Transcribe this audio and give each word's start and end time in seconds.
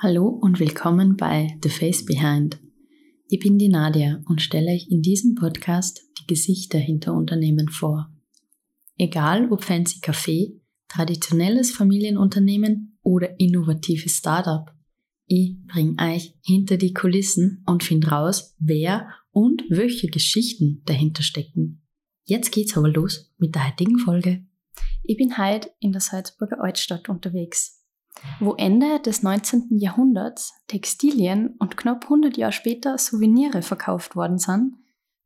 Hallo 0.00 0.28
und 0.28 0.60
willkommen 0.60 1.16
bei 1.16 1.58
The 1.60 1.70
Face 1.70 2.04
Behind. 2.04 2.60
Ich 3.26 3.40
bin 3.40 3.58
die 3.58 3.68
Nadia 3.68 4.22
und 4.26 4.40
stelle 4.40 4.70
euch 4.70 4.86
in 4.88 5.02
diesem 5.02 5.34
Podcast 5.34 6.00
die 6.20 6.26
Gesichter 6.28 6.78
hinter 6.78 7.14
Unternehmen 7.14 7.68
vor. 7.68 8.08
Egal 8.96 9.50
ob 9.50 9.64
fancy 9.64 9.98
Café, 9.98 10.60
traditionelles 10.86 11.72
Familienunternehmen 11.72 12.96
oder 13.02 13.40
innovatives 13.40 14.18
Startup. 14.18 14.70
Ich 15.26 15.56
bringe 15.66 15.96
euch 16.00 16.32
hinter 16.44 16.76
die 16.76 16.92
Kulissen 16.92 17.64
und 17.66 17.82
finde 17.82 18.10
raus, 18.10 18.54
wer 18.60 19.08
und 19.32 19.64
welche 19.68 20.06
Geschichten 20.06 20.80
dahinter 20.84 21.24
stecken. 21.24 21.82
Jetzt 22.22 22.52
geht's 22.52 22.76
aber 22.76 22.88
los 22.88 23.34
mit 23.38 23.56
der 23.56 23.66
heutigen 23.66 23.98
Folge. 23.98 24.46
Ich 25.02 25.16
bin 25.16 25.36
heute 25.36 25.72
in 25.80 25.90
der 25.90 26.00
Salzburger 26.00 26.62
Altstadt 26.62 27.08
unterwegs 27.08 27.77
wo 28.40 28.54
Ende 28.54 29.00
des 29.00 29.22
19. 29.22 29.78
Jahrhunderts 29.78 30.54
Textilien 30.66 31.56
und 31.58 31.76
knapp 31.76 32.04
100 32.04 32.36
Jahre 32.36 32.52
später 32.52 32.98
Souvenire 32.98 33.62
verkauft 33.62 34.16
worden 34.16 34.38
sind, 34.38 34.74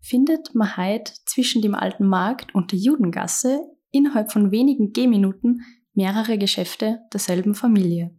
findet 0.01 0.55
man 0.55 0.77
heute 0.77 1.13
zwischen 1.27 1.63
dem 1.63 1.75
Alten 1.75 2.07
Markt 2.07 2.55
und 2.55 2.73
der 2.73 2.79
Judengasse 2.79 3.61
innerhalb 3.91 4.33
von 4.33 4.51
wenigen 4.51 4.93
Gehminuten 4.93 5.63
mehrere 5.95 6.39
Geschäfte 6.39 7.01
derselben 7.13 7.55
Familie. 7.55 8.17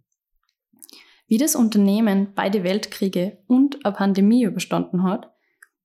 Wie 1.27 1.37
das 1.37 1.55
Unternehmen 1.55 2.33
beide 2.35 2.63
Weltkriege 2.63 3.43
und 3.47 3.85
eine 3.85 3.95
Pandemie 3.95 4.43
überstanden 4.43 5.03
hat, 5.03 5.31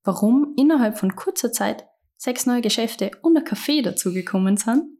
warum 0.04 0.54
innerhalb 0.56 0.98
von 0.98 1.16
kurzer 1.16 1.52
Zeit 1.52 1.86
sechs 2.16 2.46
neue 2.46 2.60
Geschäfte 2.60 3.10
und 3.22 3.36
ein 3.36 3.44
Café 3.44 3.82
dazugekommen 3.82 4.56
sind 4.56 4.97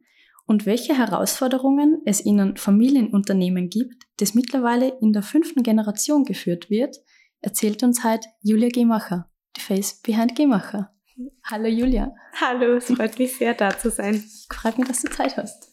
und 0.49 0.65
welche 0.65 0.97
Herausforderungen 0.97 2.01
es 2.05 2.19
in 2.19 2.39
einem 2.39 2.55
Familienunternehmen 2.55 3.69
gibt, 3.69 4.05
das 4.17 4.33
mittlerweile 4.33 4.97
in 4.99 5.13
der 5.13 5.21
fünften 5.21 5.61
Generation 5.61 6.25
geführt 6.25 6.71
wird, 6.71 6.97
erzählt 7.41 7.83
uns 7.83 8.03
heute 8.03 8.27
Julia 8.41 8.69
Gemacher, 8.69 9.29
die 9.55 9.61
Face 9.61 10.01
Behind 10.01 10.35
Gemacher. 10.35 10.91
Hallo 11.43 11.67
Julia. 11.67 12.11
Hallo, 12.41 12.77
es 12.77 12.85
freut 12.85 13.19
mich 13.19 13.37
sehr, 13.37 13.53
da 13.53 13.77
zu 13.77 13.91
sein. 13.91 14.23
Freut 14.51 14.79
mich, 14.79 14.87
dass 14.87 15.03
du 15.03 15.11
Zeit 15.11 15.37
hast. 15.37 15.71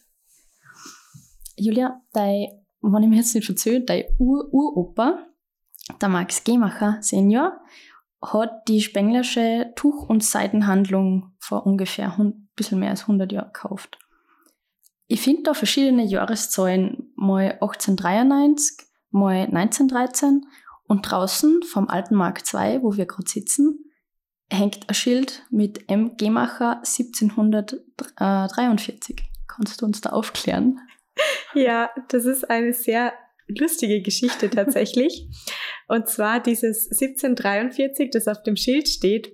Julia, 1.55 1.99
dein, 2.13 2.45
wenn 2.81 3.01
ich 3.01 3.09
mir 3.09 3.15
jetzt 3.15 3.33
nicht 3.33 3.47
verzöge, 3.47 3.83
dein 3.83 4.03
Ur-Uropa, 4.19 5.25
der 5.99 6.09
Max 6.09 6.43
Gemacher 6.43 6.99
Senior, 7.01 7.59
hat 8.21 8.67
die 8.67 8.81
Spenglersche 8.81 9.73
Tuch- 9.75 10.07
und 10.07 10.23
Seidenhandlung 10.23 11.35
vor 11.39 11.65
ungefähr 11.65 12.15
ein 12.19 12.51
bisschen 12.55 12.77
mehr 12.77 12.91
als 12.91 13.01
100 13.01 13.31
Jahren 13.31 13.51
gekauft. 13.53 13.97
Ich 15.07 15.21
finde 15.21 15.43
da 15.43 15.53
verschiedene 15.53 16.03
Jahreszahlen, 16.03 17.13
mal 17.15 17.53
1893, 17.61 18.85
mal 19.09 19.45
1913 19.45 20.45
und 20.87 21.09
draußen 21.09 21.63
vom 21.63 21.87
Alten 21.87 22.15
Markt 22.15 22.45
2, 22.45 22.83
wo 22.83 22.97
wir 22.97 23.05
gerade 23.05 23.29
sitzen, 23.29 23.85
hängt 24.51 24.89
ein 24.89 24.93
Schild 24.93 25.45
mit 25.49 25.89
M. 25.89 26.17
Gemacher 26.17 26.79
1743. 26.79 29.23
Kannst 29.47 29.81
du 29.81 29.85
uns 29.85 30.01
da 30.01 30.09
aufklären? 30.09 30.81
Ja, 31.55 31.89
das 32.09 32.25
ist 32.25 32.47
eine 32.47 32.73
sehr 32.73 33.11
lustige 33.47 34.03
Geschichte 34.03 34.49
tatsächlich. 34.51 35.27
und 35.87 36.07
zwar 36.07 36.39
dieses 36.39 36.91
1743, 36.91 38.11
das 38.11 38.27
auf 38.27 38.43
dem 38.43 38.55
Schild 38.55 38.87
steht, 38.87 39.33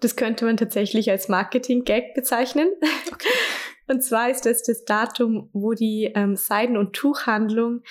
das 0.00 0.14
könnte 0.14 0.44
man 0.44 0.56
tatsächlich 0.56 1.10
als 1.10 1.28
Marketing-Gag 1.28 2.14
bezeichnen. 2.14 2.68
Okay. 3.12 3.28
Und 3.88 4.02
zwar 4.02 4.30
ist 4.30 4.46
das 4.46 4.62
das 4.62 4.84
Datum, 4.84 5.50
wo 5.52 5.72
die 5.72 6.12
ähm, 6.14 6.36
Seiden- 6.36 6.76
und 6.76 6.92
Tuchhandlung 6.92 7.82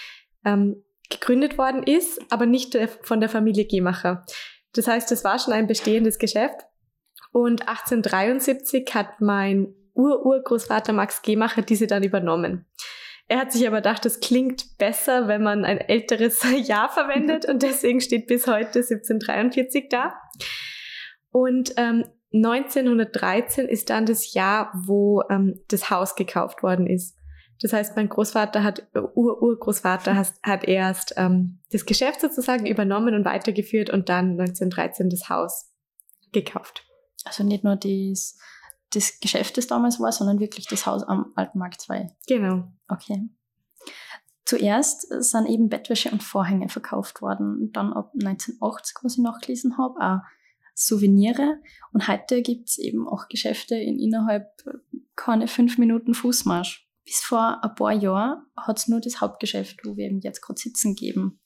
ähm, 0.45 0.83
gegründet 1.09 1.57
worden 1.57 1.83
ist, 1.83 2.19
aber 2.29 2.45
nicht 2.45 2.73
der, 2.73 2.87
von 2.87 3.19
der 3.19 3.29
Familie 3.29 3.65
Gemacher. 3.65 4.25
Das 4.73 4.87
heißt, 4.87 5.11
das 5.11 5.23
war 5.23 5.37
schon 5.39 5.53
ein 5.53 5.67
bestehendes 5.67 6.17
Geschäft. 6.17 6.61
Und 7.33 7.67
1873 7.67 8.93
hat 8.93 9.21
mein 9.21 9.73
Ur-Urgroßvater 9.93 10.93
Max 10.93 11.21
Gemacher 11.21 11.61
diese 11.61 11.87
dann 11.87 12.03
übernommen. 12.03 12.65
Er 13.27 13.39
hat 13.39 13.51
sich 13.53 13.65
aber 13.65 13.77
gedacht, 13.77 14.03
das 14.03 14.19
klingt 14.19 14.77
besser, 14.77 15.27
wenn 15.27 15.41
man 15.41 15.63
ein 15.63 15.77
älteres 15.77 16.41
Jahr 16.67 16.89
verwendet 16.89 17.45
und 17.49 17.63
deswegen 17.63 18.01
steht 18.01 18.27
bis 18.27 18.47
heute 18.47 18.79
1743 18.79 19.87
da. 19.89 20.13
Und 21.31 21.73
ähm, 21.77 22.05
1913 22.33 23.67
ist 23.67 23.89
dann 23.89 24.05
das 24.05 24.33
Jahr, 24.33 24.71
wo 24.73 25.23
ähm, 25.29 25.59
das 25.67 25.89
Haus 25.89 26.15
gekauft 26.15 26.63
worden 26.63 26.87
ist. 26.87 27.17
Das 27.61 27.73
heißt, 27.73 27.95
mein 27.95 28.09
Großvater 28.09 28.63
hat, 28.63 28.87
äh, 28.93 28.99
Ur-Urgroßvater 28.99 30.15
hat, 30.15 30.33
hat 30.43 30.63
erst 30.63 31.13
ähm, 31.17 31.59
das 31.71 31.85
Geschäft 31.85 32.21
sozusagen 32.21 32.65
übernommen 32.65 33.13
und 33.15 33.25
weitergeführt 33.25 33.89
und 33.89 34.09
dann 34.09 34.39
1913 34.39 35.09
das 35.09 35.29
Haus 35.29 35.71
gekauft. 36.31 36.85
Also 37.25 37.43
nicht 37.43 37.63
nur 37.63 37.75
das, 37.75 38.37
das 38.93 39.19
Geschäft, 39.19 39.57
das 39.57 39.67
damals 39.67 39.99
war, 39.99 40.11
sondern 40.11 40.39
wirklich 40.39 40.67
das 40.67 40.85
Haus 40.85 41.03
am 41.03 41.33
Alten 41.35 41.59
Markt 41.59 41.81
2. 41.81 42.07
Genau. 42.27 42.63
Okay. 42.87 43.29
Zuerst 44.45 45.07
sind 45.23 45.47
eben 45.47 45.69
Bettwäsche 45.69 46.09
und 46.11 46.23
Vorhänge 46.23 46.67
verkauft 46.67 47.21
worden. 47.21 47.71
Dann 47.73 47.93
ab 47.93 48.11
1980, 48.13 48.97
was 49.03 49.13
ich 49.13 49.19
nachgelesen 49.19 49.77
habe, 49.77 49.99
auch 49.99 50.19
Souvenire. 50.85 51.59
Und 51.93 52.07
heute 52.07 52.41
gibt 52.41 52.69
es 52.69 52.77
eben 52.77 53.07
auch 53.07 53.27
Geschäfte 53.27 53.75
in 53.75 53.99
innerhalb 53.99 54.47
äh, 54.65 54.77
keine 55.15 55.47
fünf 55.47 55.77
Minuten 55.77 56.13
Fußmarsch. 56.13 56.87
Bis 57.05 57.19
vor 57.19 57.63
ein 57.63 57.75
paar 57.75 57.93
Jahren 57.93 58.43
hat 58.55 58.79
es 58.79 58.87
nur 58.87 59.01
das 59.01 59.21
Hauptgeschäft, 59.21 59.79
wo 59.85 59.95
wir 59.97 60.05
eben 60.05 60.19
jetzt 60.19 60.41
gerade 60.41 60.59
sitzen, 60.59 60.95
geben. 60.95 61.39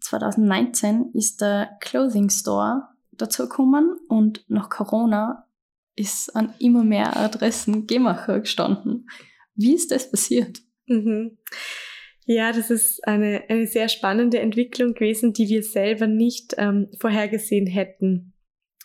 2019 0.00 1.12
ist 1.14 1.40
der 1.40 1.70
Clothing 1.80 2.30
Store 2.30 2.88
dazu 3.12 3.44
gekommen 3.44 3.96
und 4.08 4.44
nach 4.48 4.68
Corona 4.68 5.48
ist 5.96 6.34
an 6.34 6.52
immer 6.58 6.84
mehr 6.84 7.16
Adressen 7.16 7.86
Gemacher 7.86 8.40
gestanden. 8.40 9.08
Wie 9.54 9.74
ist 9.74 9.90
das 9.90 10.10
passiert? 10.10 10.60
Mhm. 10.86 11.38
Ja, 12.26 12.52
das 12.52 12.70
ist 12.70 13.06
eine, 13.06 13.44
eine 13.48 13.66
sehr 13.66 13.88
spannende 13.88 14.40
Entwicklung 14.40 14.94
gewesen, 14.94 15.32
die 15.32 15.48
wir 15.48 15.62
selber 15.62 16.06
nicht 16.06 16.54
ähm, 16.56 16.88
vorhergesehen 16.98 17.66
hätten. 17.66 18.33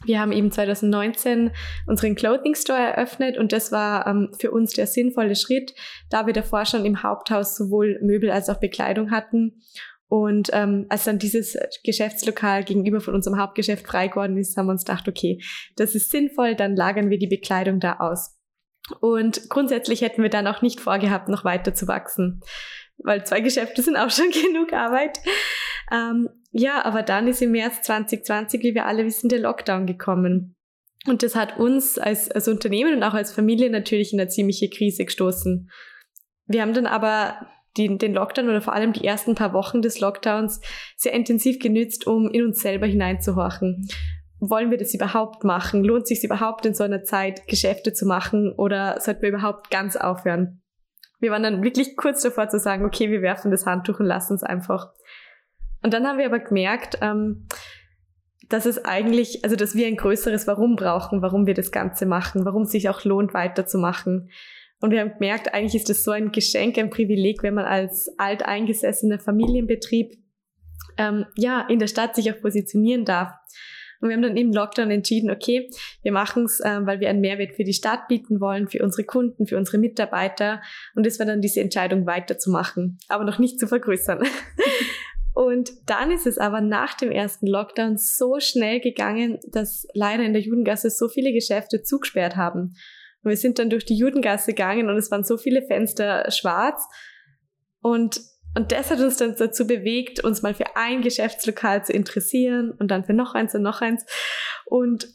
Wir 0.05 0.19
haben 0.19 0.31
eben 0.31 0.51
2019 0.51 1.51
unseren 1.85 2.15
Clothing 2.15 2.55
Store 2.55 2.79
eröffnet 2.79 3.37
und 3.37 3.51
das 3.51 3.71
war 3.71 4.07
ähm, 4.07 4.31
für 4.39 4.51
uns 4.51 4.73
der 4.73 4.87
sinnvolle 4.87 5.35
Schritt, 5.35 5.73
da 6.09 6.25
wir 6.25 6.33
davor 6.33 6.65
schon 6.65 6.85
im 6.85 7.03
Haupthaus 7.03 7.57
sowohl 7.57 7.99
Möbel 8.01 8.31
als 8.31 8.49
auch 8.49 8.59
Bekleidung 8.59 9.11
hatten. 9.11 9.61
Und 10.07 10.49
ähm, 10.53 10.87
als 10.89 11.03
dann 11.03 11.19
dieses 11.19 11.55
Geschäftslokal 11.83 12.63
gegenüber 12.63 12.99
von 12.99 13.13
unserem 13.13 13.39
Hauptgeschäft 13.39 13.85
frei 13.85 14.07
geworden 14.07 14.37
ist, 14.37 14.57
haben 14.57 14.65
wir 14.65 14.71
uns 14.71 14.83
gedacht, 14.83 15.07
okay, 15.07 15.39
das 15.75 15.93
ist 15.93 16.09
sinnvoll, 16.09 16.55
dann 16.55 16.75
lagern 16.75 17.11
wir 17.11 17.19
die 17.19 17.27
Bekleidung 17.27 17.79
da 17.79 17.97
aus. 17.99 18.35
Und 19.01 19.49
grundsätzlich 19.49 20.01
hätten 20.01 20.23
wir 20.23 20.29
dann 20.29 20.47
auch 20.47 20.63
nicht 20.63 20.79
vorgehabt, 20.79 21.29
noch 21.29 21.45
weiter 21.45 21.75
zu 21.75 21.87
wachsen, 21.87 22.41
weil 22.97 23.23
zwei 23.25 23.41
Geschäfte 23.41 23.83
sind 23.83 23.97
auch 23.97 24.09
schon 24.09 24.31
genug 24.31 24.73
Arbeit. 24.73 25.19
Ähm, 25.91 26.29
ja, 26.51 26.83
aber 26.83 27.03
dann 27.03 27.27
ist 27.27 27.41
im 27.41 27.51
März 27.51 27.81
2020, 27.83 28.63
wie 28.63 28.73
wir 28.73 28.85
alle 28.85 29.05
wissen, 29.05 29.29
der 29.29 29.39
Lockdown 29.39 29.85
gekommen. 29.85 30.55
Und 31.07 31.23
das 31.23 31.35
hat 31.35 31.57
uns 31.59 31.97
als, 31.97 32.29
als 32.31 32.47
Unternehmen 32.47 32.95
und 32.95 33.03
auch 33.03 33.13
als 33.13 33.31
Familie 33.31 33.69
natürlich 33.69 34.13
in 34.13 34.19
eine 34.19 34.29
ziemliche 34.29 34.69
Krise 34.69 35.05
gestoßen. 35.05 35.69
Wir 36.47 36.61
haben 36.61 36.73
dann 36.73 36.87
aber 36.87 37.47
den, 37.77 37.99
den 37.99 38.13
Lockdown 38.13 38.49
oder 38.49 38.61
vor 38.61 38.73
allem 38.73 38.93
die 38.93 39.05
ersten 39.05 39.35
paar 39.35 39.53
Wochen 39.53 39.81
des 39.81 39.99
Lockdowns 39.99 40.59
sehr 40.97 41.13
intensiv 41.13 41.59
genützt, 41.59 42.07
um 42.07 42.29
in 42.29 42.45
uns 42.45 42.61
selber 42.61 42.87
hineinzuhorchen. 42.87 43.87
Wollen 44.39 44.71
wir 44.71 44.77
das 44.77 44.93
überhaupt 44.93 45.43
machen? 45.43 45.83
Lohnt 45.83 46.07
sich 46.07 46.23
überhaupt 46.23 46.65
in 46.65 46.73
so 46.73 46.83
einer 46.83 47.03
Zeit 47.03 47.47
Geschäfte 47.47 47.93
zu 47.93 48.05
machen 48.05 48.53
oder 48.57 48.99
sollten 48.99 49.21
wir 49.21 49.29
überhaupt 49.29 49.69
ganz 49.69 49.95
aufhören? 49.95 50.61
Wir 51.19 51.31
waren 51.31 51.43
dann 51.43 51.63
wirklich 51.63 51.95
kurz 51.97 52.21
davor 52.21 52.47
zu 52.49 52.59
sagen, 52.59 52.85
okay, 52.85 53.11
wir 53.11 53.21
werfen 53.21 53.51
das 53.51 53.65
Handtuch 53.65 53.99
und 53.99 54.05
lassen 54.05 54.35
es 54.35 54.43
einfach. 54.43 54.93
Und 55.81 55.93
dann 55.93 56.05
haben 56.05 56.17
wir 56.17 56.25
aber 56.25 56.39
gemerkt, 56.39 56.97
ähm, 57.01 57.47
dass 58.49 58.65
es 58.65 58.83
eigentlich, 58.83 59.43
also 59.43 59.55
dass 59.55 59.75
wir 59.75 59.87
ein 59.87 59.95
größeres 59.95 60.47
Warum 60.47 60.75
brauchen, 60.75 61.21
warum 61.21 61.45
wir 61.45 61.53
das 61.53 61.71
Ganze 61.71 62.05
machen, 62.05 62.45
warum 62.45 62.63
es 62.63 62.71
sich 62.71 62.89
auch 62.89 63.03
lohnt, 63.03 63.33
weiterzumachen. 63.33 64.29
Und 64.81 64.91
wir 64.91 65.01
haben 65.01 65.13
gemerkt, 65.13 65.53
eigentlich 65.53 65.75
ist 65.75 65.89
es 65.89 66.03
so 66.03 66.11
ein 66.11 66.31
Geschenk, 66.31 66.77
ein 66.77 66.89
Privileg, 66.89 67.43
wenn 67.43 67.53
man 67.53 67.65
als 67.65 68.09
alteingesessener 68.17 69.19
Familienbetrieb 69.19 70.15
ähm, 70.97 71.25
ja 71.35 71.65
in 71.69 71.79
der 71.79 71.87
Stadt 71.87 72.15
sich 72.15 72.31
auch 72.31 72.41
positionieren 72.41 73.05
darf. 73.05 73.31
Und 74.01 74.07
wir 74.07 74.15
haben 74.15 74.23
dann 74.23 74.37
im 74.37 74.53
Lockdown 74.53 74.91
entschieden, 74.91 75.29
okay, 75.29 75.69
wir 76.03 76.13
machen 76.13 76.45
es, 76.45 76.61
äh, 76.61 76.79
weil 76.85 77.01
wir 77.01 77.09
einen 77.09 77.19
Mehrwert 77.19 77.55
für 77.55 77.65
die 77.65 77.73
Stadt 77.73 78.07
bieten 78.07 78.39
wollen, 78.39 78.69
für 78.69 78.81
unsere 78.81 79.03
Kunden, 79.03 79.45
für 79.45 79.57
unsere 79.57 79.77
Mitarbeiter. 79.77 80.61
Und 80.95 81.05
das 81.05 81.19
war 81.19 81.25
dann 81.25 81.41
diese 81.41 81.59
Entscheidung 81.59 82.05
weiterzumachen, 82.05 82.97
aber 83.09 83.25
noch 83.25 83.39
nicht 83.39 83.59
zu 83.59 83.67
vergrößern. 83.67 84.23
Und 85.39 85.71
dann 85.85 86.11
ist 86.11 86.27
es 86.27 86.37
aber 86.37 86.59
nach 86.59 86.95
dem 86.95 87.11
ersten 87.11 87.47
Lockdown 87.47 87.95
so 87.95 88.41
schnell 88.41 88.81
gegangen, 88.81 89.39
dass 89.47 89.87
leider 89.93 90.23
in 90.23 90.33
der 90.33 90.41
Judengasse 90.41 90.89
so 90.89 91.07
viele 91.07 91.31
Geschäfte 91.31 91.81
zugesperrt 91.81 92.35
haben. 92.35 92.75
Und 93.23 93.29
wir 93.29 93.37
sind 93.37 93.57
dann 93.57 93.69
durch 93.69 93.85
die 93.85 93.95
Judengasse 93.95 94.47
gegangen 94.51 94.89
und 94.89 94.97
es 94.97 95.09
waren 95.11 95.23
so 95.23 95.37
viele 95.37 95.61
Fenster 95.61 96.29
schwarz. 96.29 96.85
Und 97.79 98.19
und 98.53 98.73
das 98.73 98.91
hat 98.91 98.99
uns 98.99 99.15
dann 99.15 99.33
dazu 99.37 99.65
bewegt, 99.65 100.21
uns 100.21 100.41
mal 100.41 100.53
für 100.53 100.75
ein 100.75 101.01
Geschäftslokal 101.01 101.85
zu 101.85 101.93
interessieren 101.93 102.71
und 102.77 102.91
dann 102.91 103.05
für 103.05 103.13
noch 103.13 103.33
eins 103.33 103.55
und 103.55 103.61
noch 103.61 103.79
eins. 103.79 104.05
Und 104.65 105.07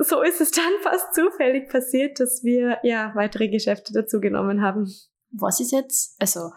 so 0.00 0.20
ist 0.22 0.40
es 0.40 0.50
dann 0.50 0.72
fast 0.82 1.14
zufällig 1.14 1.68
passiert, 1.68 2.18
dass 2.18 2.42
wir 2.42 2.78
ja 2.82 3.12
weitere 3.14 3.46
Geschäfte 3.46 3.92
dazu 3.92 4.18
genommen 4.18 4.62
haben. 4.62 4.92
Was 5.30 5.60
ist 5.60 5.70
jetzt, 5.70 6.20
also 6.20 6.50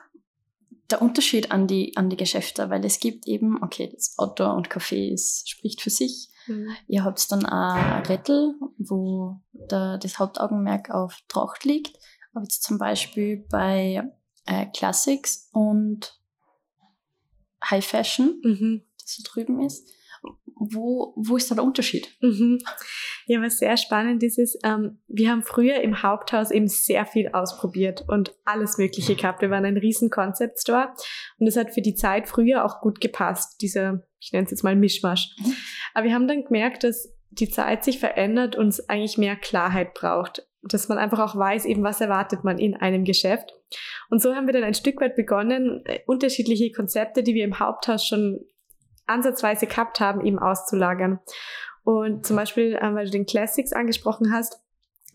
der 0.90 1.02
Unterschied 1.02 1.52
an 1.52 1.68
die, 1.68 1.96
an 1.96 2.10
die 2.10 2.18
Geschäfte, 2.18 2.70
weil 2.70 2.84
es 2.86 3.00
gibt 3.00 3.28
eben, 3.28 3.62
okay, 3.64 3.90
das 3.94 4.18
Outdoor 4.18 4.54
und 4.54 4.70
Café 4.70 5.12
ist, 5.12 5.50
spricht 5.50 5.82
für 5.82 5.90
sich. 5.90 6.30
Mhm. 6.48 6.70
Ihr 6.88 7.04
habt 7.04 7.32
dann 7.32 7.46
auch 7.46 8.10
Rettel, 8.10 8.56
wo 8.78 9.40
der, 9.54 9.98
das 9.98 10.20
Hauptaugenmerk 10.20 10.90
auf 10.92 11.18
Tracht 11.28 11.64
liegt. 11.64 11.98
Aber 12.34 12.44
jetzt 12.44 12.64
zum 12.64 12.78
Beispiel 12.78 13.46
bei 13.50 14.04
äh, 14.46 14.66
Classics 14.76 15.50
und 15.54 16.20
High 17.64 17.86
Fashion, 17.86 18.42
mhm. 18.44 18.84
das 19.00 19.16
so 19.16 19.24
drüben 19.26 19.62
ist. 19.62 19.88
Wo, 20.56 21.14
wo 21.18 21.36
ist 21.36 21.52
da 21.52 21.56
der 21.56 21.64
Unterschied? 21.64 22.10
Mhm. 22.22 22.60
Ja, 23.28 23.42
was 23.42 23.60
sehr 23.60 23.76
spannend 23.78 24.24
ist, 24.24 24.38
ist, 24.38 24.60
ähm, 24.64 25.00
wir 25.08 25.30
haben 25.30 25.44
früher 25.44 25.82
im 25.82 26.04
Haupthaus 26.04 26.52
eben 26.52 26.68
sehr 26.68 27.06
viel 27.06 27.30
ausprobiert 27.30 28.06
und 28.08 28.34
alles 28.46 28.78
Mögliche 28.78 29.16
gehabt. 29.16 29.42
Wir 29.42 29.50
waren 29.50 29.66
ein 29.66 29.78
riesen 29.78 30.10
Concept 30.10 30.60
Store 30.60 30.94
und 31.40 31.48
es 31.48 31.58
hat 31.58 31.74
für 31.74 31.82
die 31.82 31.96
Zeit 31.96 32.28
früher 32.28 32.64
auch 32.64 32.82
gut 32.82 33.02
gepasst, 33.02 33.62
dieser, 33.62 34.04
ich 34.20 34.32
nenne 34.32 34.46
es 34.46 34.52
jetzt 34.52 34.64
mal 34.64 34.76
Mischmasch. 34.76 35.36
Mhm. 35.40 35.54
Aber 35.94 36.06
wir 36.06 36.14
haben 36.14 36.28
dann 36.28 36.46
gemerkt, 36.46 36.84
dass 36.84 37.14
die 37.40 37.50
Zeit 37.50 37.84
sich 37.84 38.00
verändert 38.00 38.56
und 38.56 38.68
es 38.70 38.90
eigentlich 38.90 39.18
mehr 39.18 39.36
Klarheit 39.36 39.94
braucht. 39.94 40.48
Dass 40.62 40.88
man 40.88 40.98
einfach 40.98 41.20
auch 41.20 41.36
weiß, 41.36 41.66
eben 41.66 41.84
was 41.84 42.00
erwartet 42.00 42.44
man 42.44 42.58
in 42.58 42.76
einem 42.76 43.04
Geschäft. 43.04 43.54
Und 44.10 44.22
so 44.22 44.34
haben 44.36 44.46
wir 44.46 44.54
dann 44.54 44.64
ein 44.64 44.76
Stück 44.76 45.02
weit 45.02 45.16
begonnen, 45.16 45.82
äh, 45.86 46.00
unterschiedliche 46.06 46.72
Konzepte, 46.72 47.24
die 47.24 47.34
wir 47.34 47.44
im 47.44 47.60
Haupthaus 47.60 48.06
schon 48.06 48.46
ansatzweise 49.06 49.68
gehabt 49.68 50.00
haben, 50.00 50.26
eben 50.26 50.40
auszulagern. 50.40 51.20
Und 51.84 52.26
zum 52.26 52.36
Beispiel, 52.36 52.76
äh, 52.76 52.94
weil 52.94 53.06
du 53.06 53.12
den 53.12 53.26
Classics 53.26 53.74
angesprochen 53.74 54.32
hast, 54.32 54.60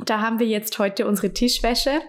da 0.05 0.20
haben 0.20 0.38
wir 0.38 0.46
jetzt 0.46 0.79
heute 0.79 1.08
unsere 1.08 1.32
Tischwäsche. 1.32 2.00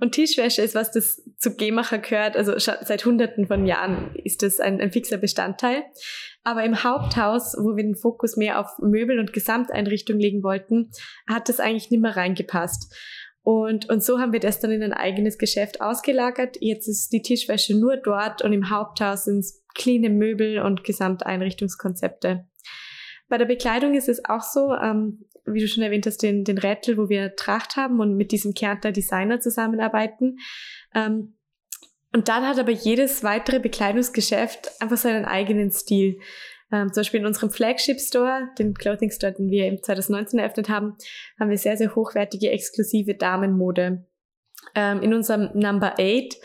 Und 0.00 0.12
Tischwäsche 0.12 0.62
ist 0.62 0.74
was, 0.74 0.92
das 0.92 1.22
zu 1.36 1.56
Gehmacher 1.56 1.98
gehört. 1.98 2.36
Also 2.36 2.58
seit 2.58 3.04
hunderten 3.04 3.46
von 3.46 3.66
Jahren 3.66 4.14
ist 4.14 4.42
das 4.42 4.60
ein, 4.60 4.80
ein 4.80 4.92
fixer 4.92 5.18
Bestandteil. 5.18 5.84
Aber 6.42 6.64
im 6.64 6.82
Haupthaus, 6.82 7.54
wo 7.58 7.76
wir 7.76 7.84
den 7.84 7.96
Fokus 7.96 8.36
mehr 8.36 8.60
auf 8.60 8.78
Möbel 8.78 9.18
und 9.18 9.34
Gesamteinrichtung 9.34 10.18
legen 10.18 10.42
wollten, 10.42 10.90
hat 11.28 11.50
das 11.50 11.60
eigentlich 11.60 11.90
nicht 11.90 12.00
mehr 12.00 12.16
reingepasst. 12.16 12.94
Und, 13.42 13.88
und 13.88 14.02
so 14.02 14.18
haben 14.18 14.32
wir 14.32 14.40
das 14.40 14.60
dann 14.60 14.70
in 14.70 14.82
ein 14.82 14.92
eigenes 14.92 15.38
Geschäft 15.38 15.80
ausgelagert. 15.80 16.56
Jetzt 16.60 16.88
ist 16.88 17.12
die 17.12 17.22
Tischwäsche 17.22 17.78
nur 17.78 17.96
dort 17.96 18.42
und 18.42 18.52
im 18.52 18.70
Haupthaus 18.70 19.24
sind 19.24 19.40
es 19.40 19.64
cleane 19.78 20.10
Möbel 20.10 20.60
und 20.60 20.84
Gesamteinrichtungskonzepte. 20.84 22.46
Bei 23.28 23.38
der 23.38 23.46
Bekleidung 23.46 23.94
ist 23.94 24.08
es 24.08 24.24
auch 24.24 24.42
so, 24.42 24.74
ähm, 24.74 25.24
wie 25.46 25.60
du 25.60 25.68
schon 25.68 25.82
erwähnt 25.82 26.06
hast, 26.06 26.22
den, 26.22 26.44
den 26.44 26.58
Rättel, 26.58 26.98
wo 26.98 27.08
wir 27.08 27.36
Tracht 27.36 27.76
haben 27.76 28.00
und 28.00 28.16
mit 28.16 28.32
diesem 28.32 28.52
Kärntner 28.54 28.92
Designer 28.92 29.40
zusammenarbeiten. 29.40 30.38
Ähm, 30.94 31.34
und 32.14 32.28
dann 32.28 32.46
hat 32.46 32.58
aber 32.58 32.70
jedes 32.70 33.22
weitere 33.22 33.60
Bekleidungsgeschäft 33.60 34.70
einfach 34.80 34.96
seinen 34.96 35.24
eigenen 35.24 35.70
Stil. 35.70 36.20
Ähm, 36.72 36.92
zum 36.92 37.00
Beispiel 37.00 37.20
in 37.20 37.26
unserem 37.26 37.50
Flagship 37.50 38.00
Store, 38.00 38.48
den 38.58 38.74
Clothing 38.74 39.10
Store, 39.10 39.32
den 39.32 39.50
wir 39.50 39.66
im 39.66 39.82
2019 39.82 40.38
eröffnet 40.38 40.68
haben, 40.68 40.96
haben 41.38 41.50
wir 41.50 41.58
sehr, 41.58 41.76
sehr 41.76 41.94
hochwertige, 41.94 42.50
exklusive 42.50 43.14
Damenmode. 43.14 44.06
Ähm, 44.74 45.02
in 45.02 45.14
unserem 45.14 45.50
Number 45.54 45.94
8 45.98 46.36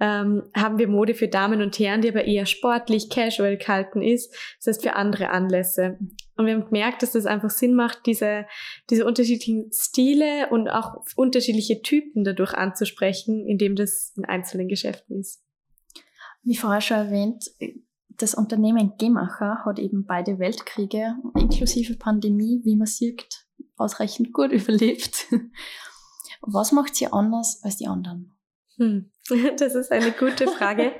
ähm, 0.00 0.44
haben 0.54 0.78
wir 0.78 0.88
Mode 0.88 1.14
für 1.14 1.28
Damen 1.28 1.60
und 1.60 1.78
Herren, 1.78 2.02
die 2.02 2.08
aber 2.08 2.24
eher 2.24 2.46
sportlich, 2.46 3.10
casual 3.10 3.56
gehalten 3.56 4.02
ist, 4.02 4.32
das 4.58 4.74
heißt 4.74 4.82
für 4.82 4.94
andere 4.94 5.30
Anlässe. 5.30 5.98
Und 6.36 6.46
wir 6.46 6.54
haben 6.54 6.66
gemerkt, 6.66 7.02
dass 7.02 7.12
das 7.12 7.26
einfach 7.26 7.50
Sinn 7.50 7.74
macht, 7.74 8.06
diese, 8.06 8.46
diese 8.90 9.04
unterschiedlichen 9.04 9.70
Stile 9.72 10.48
und 10.50 10.68
auch 10.68 11.02
unterschiedliche 11.16 11.82
Typen 11.82 12.22
dadurch 12.22 12.54
anzusprechen, 12.54 13.46
indem 13.46 13.74
das 13.74 14.12
in 14.16 14.24
einzelnen 14.24 14.68
Geschäften 14.68 15.18
ist. 15.18 15.42
Wie 16.44 16.56
vorher 16.56 16.80
schon 16.80 16.96
erwähnt, 16.96 17.50
das 18.18 18.34
Unternehmen 18.34 18.94
Gemacher 18.98 19.64
hat 19.64 19.78
eben 19.78 20.04
beide 20.04 20.38
Weltkriege 20.38 21.16
inklusive 21.36 21.96
Pandemie, 21.96 22.60
wie 22.64 22.76
man 22.76 22.86
sieht, 22.86 23.46
ausreichend 23.76 24.32
gut 24.32 24.52
überlebt. 24.52 25.26
Was 26.40 26.72
macht 26.72 26.94
sie 26.94 27.12
anders 27.12 27.60
als 27.62 27.76
die 27.76 27.86
anderen? 27.86 28.32
Hm. 28.76 29.10
Das 29.58 29.74
ist 29.74 29.92
eine 29.92 30.12
gute 30.12 30.46
Frage. 30.48 30.92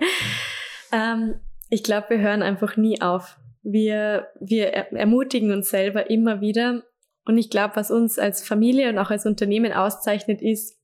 ähm, 0.93 1.41
ich 1.71 1.83
glaube, 1.83 2.11
wir 2.11 2.19
hören 2.19 2.43
einfach 2.43 2.77
nie 2.77 3.01
auf. 3.01 3.39
Wir, 3.63 4.29
wir 4.41 4.69
ermutigen 4.69 5.53
uns 5.53 5.71
selber 5.71 6.11
immer 6.11 6.41
wieder. 6.41 6.83
Und 7.25 7.37
ich 7.37 7.51
glaube, 7.51 7.77
was 7.77 7.91
uns 7.91 8.19
als 8.19 8.47
Familie 8.47 8.89
und 8.89 8.99
auch 8.99 9.11
als 9.11 9.27
Unternehmen 9.27 9.73
auszeichnet, 9.73 10.41
ist, 10.41 10.79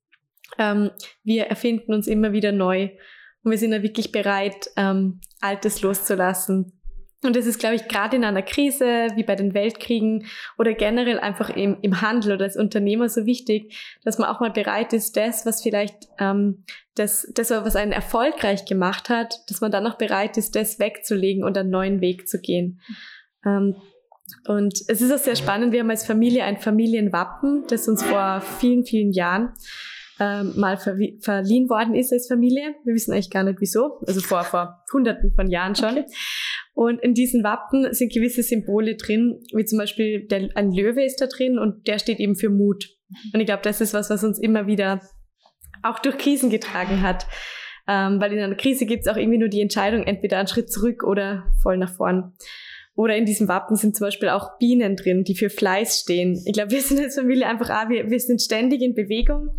ähm, 0.59 0.91
wir 1.23 1.47
erfinden 1.47 1.95
uns 1.95 2.07
immer 2.07 2.33
wieder 2.33 2.53
neu. 2.53 2.91
Und 3.43 3.51
wir 3.51 3.59
sind 3.59 3.73
ja 3.73 3.83
wirklich 3.83 4.13
bereit, 4.13 4.71
ähm, 4.77 5.21
Altes 5.41 5.83
loszulassen. 5.83 6.81
Und 7.25 7.37
das 7.37 7.47
ist, 7.47 7.59
glaube 7.59 7.77
ich, 7.77 7.89
gerade 7.89 8.17
in 8.17 8.25
einer 8.25 8.43
Krise 8.43 9.09
wie 9.15 9.23
bei 9.23 9.35
den 9.35 9.55
Weltkriegen 9.55 10.27
oder 10.59 10.75
generell 10.75 11.19
einfach 11.19 11.51
im, 11.51 11.79
im 11.83 12.01
Handel 12.01 12.35
oder 12.35 12.45
als 12.45 12.57
Unternehmer 12.57 13.09
so 13.09 13.27
wichtig, 13.27 13.75
dass 14.05 14.19
man 14.19 14.29
auch 14.29 14.41
mal 14.41 14.51
bereit 14.51 14.93
ist, 14.93 15.17
das, 15.17 15.47
was 15.47 15.63
vielleicht 15.63 16.09
ähm, 16.19 16.65
das, 16.95 17.27
das, 17.35 17.51
was 17.51 17.77
einen 17.77 17.93
erfolgreich 17.93 18.65
gemacht 18.67 19.09
hat, 19.09 19.35
dass 19.49 19.61
man 19.61 19.73
dann 19.73 19.87
auch 19.87 19.97
bereit 19.97 20.37
ist, 20.37 20.55
das 20.55 20.79
wegzulegen 20.79 21.45
und 21.45 21.57
einen 21.57 21.71
neuen 21.71 22.01
Weg 22.01 22.29
zu 22.29 22.41
gehen. 22.41 22.81
Ähm, 23.45 23.77
und 24.47 24.75
es 24.89 25.01
ist 25.01 25.13
auch 25.13 25.19
sehr 25.19 25.37
spannend, 25.37 25.73
wir 25.73 25.81
haben 25.81 25.91
als 25.91 26.07
Familie 26.07 26.45
ein 26.45 26.59
Familienwappen, 26.59 27.65
das 27.69 27.89
uns 27.89 28.03
vor 28.03 28.41
vielen, 28.41 28.85
vielen 28.85 29.13
Jahren 29.13 29.53
ähm, 30.21 30.53
mal 30.57 30.77
ver 30.77 30.97
verliehen 31.21 31.69
worden 31.69 31.95
ist 31.95 32.13
als 32.13 32.29
Familie. 32.29 32.75
Wir 32.85 32.95
wissen 32.95 33.13
eigentlich 33.13 33.31
gar 33.31 33.43
nicht 33.43 33.61
wieso, 33.61 34.01
also 34.07 34.21
vor, 34.21 34.45
vor 34.45 34.85
hunderten 34.93 35.33
von 35.35 35.51
Jahren 35.51 35.75
schon. 35.75 35.91
Okay. 35.91 36.07
Und 36.75 37.03
in 37.03 37.15
diesen 37.15 37.45
Wappen 37.45 37.93
sind 37.93 38.13
gewisse 38.13 38.43
Symbole 38.43 38.97
drin, 38.97 39.41
wie 39.55 39.65
zum 39.65 39.79
Beispiel 39.79 40.27
der, 40.27 40.51
ein 40.55 40.73
Löwe 40.73 41.05
ist 41.05 41.21
da 41.21 41.27
drin 41.27 41.59
und 41.59 41.87
der 41.87 41.99
steht 41.99 42.19
eben 42.19 42.37
für 42.37 42.51
Mut. 42.51 42.89
Und 43.33 43.41
ich 43.41 43.47
glaube, 43.47 43.63
das 43.63 43.81
ist 43.81 43.95
was, 43.95 44.11
was 44.11 44.25
uns 44.25 44.41
immer 44.41 44.67
wieder 44.67 45.01
auch 45.83 45.99
durch 46.01 46.19
Krisen 46.19 46.51
getragen 46.51 47.03
hat. 47.03 47.27
Ähm, 47.87 48.21
weil 48.21 48.33
in 48.33 48.41
einer 48.41 48.57
Krise 48.57 48.87
gibt 48.87 49.07
es 49.07 49.13
auch 49.13 49.17
irgendwie 49.17 49.39
nur 49.39 49.49
die 49.49 49.61
Entscheidung, 49.61 50.05
entweder 50.05 50.39
einen 50.39 50.49
Schritt 50.49 50.73
zurück 50.73 51.05
oder 51.05 51.45
voll 51.63 51.77
nach 51.77 51.95
vorn. 51.95 52.33
Oder 52.97 53.17
in 53.17 53.27
diesem 53.27 53.49
Wappen 53.49 53.77
sind 53.77 53.97
zum 53.97 54.07
Beispiel 54.07 54.29
auch 54.29 54.57
Bienen 54.59 54.97
drin, 54.97 55.25
die 55.25 55.35
für 55.35 55.51
Fleiß 55.51 56.01
stehen. 56.01 56.41
Ich 56.47 56.53
glaube, 56.53 56.71
wir 56.71 56.81
sind 56.81 57.01
als 57.01 57.17
Familie 57.17 57.47
einfach, 57.47 57.71
ah, 57.71 57.89
wir, 57.89 58.09
wir 58.09 58.21
sind 58.21 58.41
ständig 58.41 58.83
in 58.83 58.95
Bewegung 58.95 59.57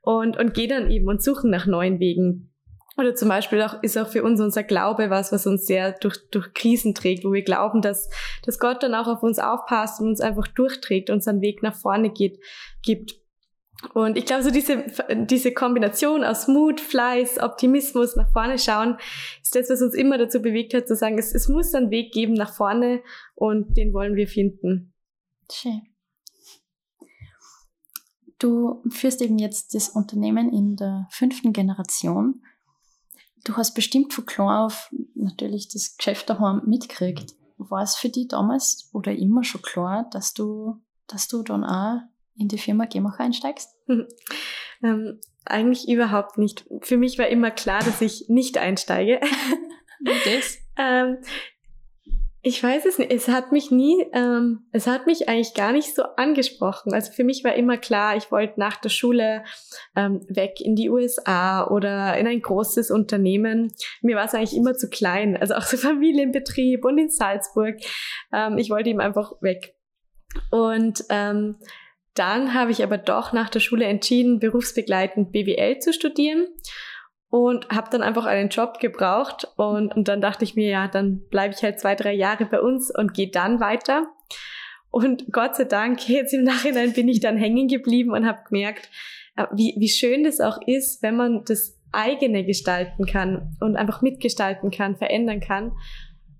und, 0.00 0.38
und 0.38 0.54
gehen 0.54 0.70
dann 0.70 0.90
eben 0.90 1.06
und 1.06 1.22
suchen 1.22 1.50
nach 1.50 1.66
neuen 1.66 2.00
Wegen. 2.00 2.50
Oder 2.96 3.14
zum 3.14 3.28
Beispiel 3.28 3.62
auch, 3.62 3.80
ist 3.82 3.96
auch 3.96 4.08
für 4.08 4.24
uns 4.24 4.40
unser 4.40 4.64
Glaube 4.64 5.08
was, 5.08 5.30
was 5.30 5.46
uns 5.46 5.66
sehr 5.66 5.92
durch, 5.92 6.16
durch 6.30 6.52
Krisen 6.52 6.94
trägt, 6.94 7.24
wo 7.24 7.32
wir 7.32 7.42
glauben, 7.42 7.80
dass, 7.80 8.10
dass 8.44 8.58
Gott 8.58 8.82
dann 8.82 8.94
auch 8.94 9.06
auf 9.06 9.22
uns 9.22 9.38
aufpasst 9.38 10.00
und 10.00 10.08
uns 10.08 10.20
einfach 10.20 10.48
durchträgt, 10.48 11.08
uns 11.08 11.28
einen 11.28 11.40
Weg 11.40 11.62
nach 11.62 11.76
vorne 11.76 12.10
geht, 12.10 12.40
gibt. 12.82 13.14
Und 13.94 14.18
ich 14.18 14.26
glaube, 14.26 14.42
so 14.42 14.50
diese, 14.50 14.84
diese 15.26 15.52
Kombination 15.52 16.24
aus 16.24 16.48
Mut, 16.48 16.80
Fleiß, 16.80 17.38
Optimismus, 17.38 18.16
nach 18.16 18.32
vorne 18.32 18.58
schauen, 18.58 18.96
ist 19.40 19.54
das, 19.54 19.70
was 19.70 19.80
uns 19.82 19.94
immer 19.94 20.18
dazu 20.18 20.42
bewegt 20.42 20.74
hat, 20.74 20.88
zu 20.88 20.96
sagen, 20.96 21.16
es, 21.16 21.32
es 21.32 21.48
muss 21.48 21.74
einen 21.74 21.90
Weg 21.90 22.12
geben 22.12 22.34
nach 22.34 22.52
vorne 22.52 23.02
und 23.34 23.76
den 23.76 23.92
wollen 23.92 24.16
wir 24.16 24.26
finden. 24.26 24.92
Schön. 25.50 25.82
Du 28.40 28.82
führst 28.90 29.22
eben 29.22 29.38
jetzt 29.38 29.74
das 29.74 29.88
Unternehmen 29.88 30.52
in 30.52 30.76
der 30.76 31.06
fünften 31.10 31.52
Generation 31.52 32.42
Du 33.44 33.56
hast 33.56 33.74
bestimmt 33.74 34.12
von 34.12 34.26
klein 34.26 34.48
auf 34.48 34.92
natürlich 35.14 35.68
das 35.68 35.96
Geschäft 35.96 36.28
daheim 36.28 36.62
mitgekriegt. 36.66 37.34
War 37.56 37.82
es 37.82 37.96
für 37.96 38.08
dich 38.08 38.28
damals 38.28 38.90
oder 38.92 39.12
immer 39.12 39.42
schon 39.42 39.62
klar, 39.62 40.08
dass 40.10 40.34
du, 40.34 40.80
dass 41.06 41.28
du 41.28 41.42
dann 41.42 41.64
auch 41.64 42.00
in 42.38 42.48
die 42.48 42.58
Firma 42.58 42.86
Gemacher 42.86 43.24
einsteigst? 43.24 43.70
ähm, 44.82 45.20
eigentlich 45.44 45.88
überhaupt 45.88 46.38
nicht. 46.38 46.66
Für 46.82 46.96
mich 46.96 47.18
war 47.18 47.28
immer 47.28 47.50
klar, 47.50 47.80
dass 47.80 48.00
ich 48.00 48.26
nicht 48.28 48.58
einsteige. 48.58 49.20
das? 50.04 50.58
ähm, 50.76 51.18
ich 52.40 52.62
weiß 52.62 52.86
es 52.86 52.98
nicht. 52.98 53.12
Es 53.12 53.28
hat 53.28 53.50
mich 53.50 53.70
nie, 53.70 54.06
ähm, 54.12 54.60
es 54.72 54.86
hat 54.86 55.06
mich 55.06 55.28
eigentlich 55.28 55.54
gar 55.54 55.72
nicht 55.72 55.94
so 55.94 56.02
angesprochen. 56.16 56.94
Also 56.94 57.12
für 57.12 57.24
mich 57.24 57.42
war 57.42 57.54
immer 57.54 57.76
klar, 57.76 58.16
ich 58.16 58.30
wollte 58.30 58.60
nach 58.60 58.76
der 58.76 58.90
Schule 58.90 59.44
ähm, 59.96 60.20
weg 60.28 60.60
in 60.60 60.76
die 60.76 60.88
USA 60.88 61.66
oder 61.66 62.16
in 62.16 62.28
ein 62.28 62.40
großes 62.40 62.92
Unternehmen. 62.92 63.72
Mir 64.02 64.16
war 64.16 64.24
es 64.24 64.34
eigentlich 64.34 64.56
immer 64.56 64.74
zu 64.74 64.88
klein. 64.88 65.36
Also 65.36 65.54
auch 65.54 65.64
so 65.64 65.76
Familienbetrieb 65.76 66.84
und 66.84 66.98
in 66.98 67.10
Salzburg. 67.10 67.76
Ähm, 68.32 68.56
ich 68.56 68.70
wollte 68.70 68.90
eben 68.90 69.00
einfach 69.00 69.32
weg. 69.40 69.74
Und 70.50 71.04
ähm, 71.10 71.56
dann 72.18 72.54
habe 72.54 72.70
ich 72.70 72.82
aber 72.82 72.98
doch 72.98 73.32
nach 73.32 73.48
der 73.48 73.60
Schule 73.60 73.84
entschieden, 73.84 74.40
berufsbegleitend 74.40 75.32
BWL 75.32 75.78
zu 75.78 75.92
studieren 75.92 76.48
und 77.30 77.68
habe 77.68 77.88
dann 77.90 78.02
einfach 78.02 78.26
einen 78.26 78.48
Job 78.48 78.80
gebraucht 78.80 79.46
und, 79.56 79.94
und 79.94 80.08
dann 80.08 80.20
dachte 80.20 80.44
ich 80.44 80.54
mir, 80.54 80.68
ja, 80.68 80.88
dann 80.88 81.20
bleibe 81.28 81.54
ich 81.54 81.62
halt 81.62 81.78
zwei, 81.78 81.94
drei 81.94 82.14
Jahre 82.14 82.46
bei 82.46 82.60
uns 82.60 82.90
und 82.94 83.14
gehe 83.14 83.30
dann 83.30 83.60
weiter. 83.60 84.06
Und 84.90 85.32
Gott 85.32 85.56
sei 85.56 85.64
Dank, 85.64 86.08
jetzt 86.08 86.32
im 86.32 86.44
Nachhinein 86.44 86.92
bin 86.92 87.08
ich 87.08 87.20
dann 87.20 87.36
hängen 87.36 87.68
geblieben 87.68 88.12
und 88.12 88.26
habe 88.26 88.40
gemerkt, 88.48 88.90
äh, 89.36 89.46
wie, 89.52 89.74
wie 89.78 89.88
schön 89.88 90.24
das 90.24 90.40
auch 90.40 90.58
ist, 90.66 91.02
wenn 91.02 91.16
man 91.16 91.44
das 91.44 91.78
eigene 91.92 92.44
gestalten 92.44 93.06
kann 93.06 93.56
und 93.60 93.76
einfach 93.76 94.02
mitgestalten 94.02 94.70
kann, 94.70 94.96
verändern 94.96 95.40
kann. 95.40 95.72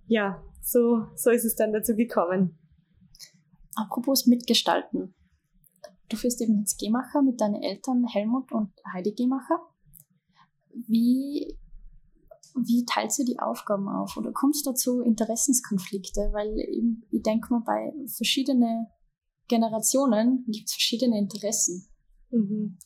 Ja, 0.07 0.43
so, 0.63 1.07
so 1.15 1.31
ist 1.31 1.45
es 1.45 1.55
dann 1.55 1.73
dazu 1.73 1.97
gekommen. 1.97 2.59
Apropos 3.77 4.27
mitgestalten. 4.27 5.15
Du 6.09 6.17
führst 6.17 6.41
eben 6.41 6.59
jetzt 6.59 6.79
Gemacher 6.79 7.23
mit 7.23 7.41
deinen 7.41 7.63
Eltern 7.63 8.05
Helmut 8.07 8.53
und 8.53 8.73
Heidi 8.93 9.13
Gemacher. 9.13 9.61
Wie, 10.73 11.59
wie 12.55 12.85
teilst 12.85 13.19
du 13.19 13.25
die 13.25 13.39
Aufgaben 13.39 13.89
auf 13.89 14.17
oder 14.17 14.33
kommst 14.33 14.67
du 14.67 14.71
dazu 14.71 15.01
Interessenskonflikte? 15.01 16.31
Weil 16.33 16.59
eben, 16.61 17.05
ich 17.11 17.23
denke 17.23 17.49
mal, 17.51 17.63
bei 17.65 17.93
verschiedenen 18.17 18.87
Generationen 19.49 20.45
gibt 20.47 20.69
es 20.69 20.75
verschiedene 20.75 21.19
Interessen. 21.19 21.89
Mhm. 22.31 22.79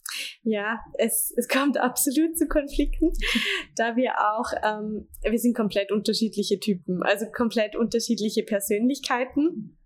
Ja, 0.43 0.81
es, 0.99 1.33
es 1.37 1.49
kommt 1.49 1.77
absolut 1.79 2.37
zu 2.39 2.47
Konflikten, 2.47 3.13
da 3.77 3.97
wir 3.97 4.13
auch, 4.19 4.53
ähm, 4.63 5.09
wir 5.23 5.39
sind 5.39 5.57
komplett 5.57 5.93
unterschiedliche 5.93 6.59
Typen, 6.59 7.03
also 7.03 7.27
komplett 7.27 7.77
unterschiedliche 7.77 8.43
Persönlichkeiten. 8.43 9.77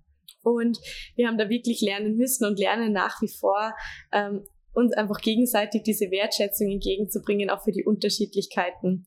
Und 0.52 0.78
wir 1.14 1.28
haben 1.28 1.38
da 1.38 1.48
wirklich 1.48 1.80
lernen 1.80 2.16
müssen 2.16 2.46
und 2.46 2.58
lernen 2.58 2.92
nach 2.92 3.20
wie 3.20 3.28
vor, 3.28 3.74
ähm, 4.12 4.44
uns 4.72 4.92
einfach 4.92 5.20
gegenseitig 5.20 5.82
diese 5.82 6.10
Wertschätzung 6.10 6.70
entgegenzubringen, 6.70 7.50
auch 7.50 7.64
für 7.64 7.72
die 7.72 7.84
Unterschiedlichkeiten. 7.84 9.06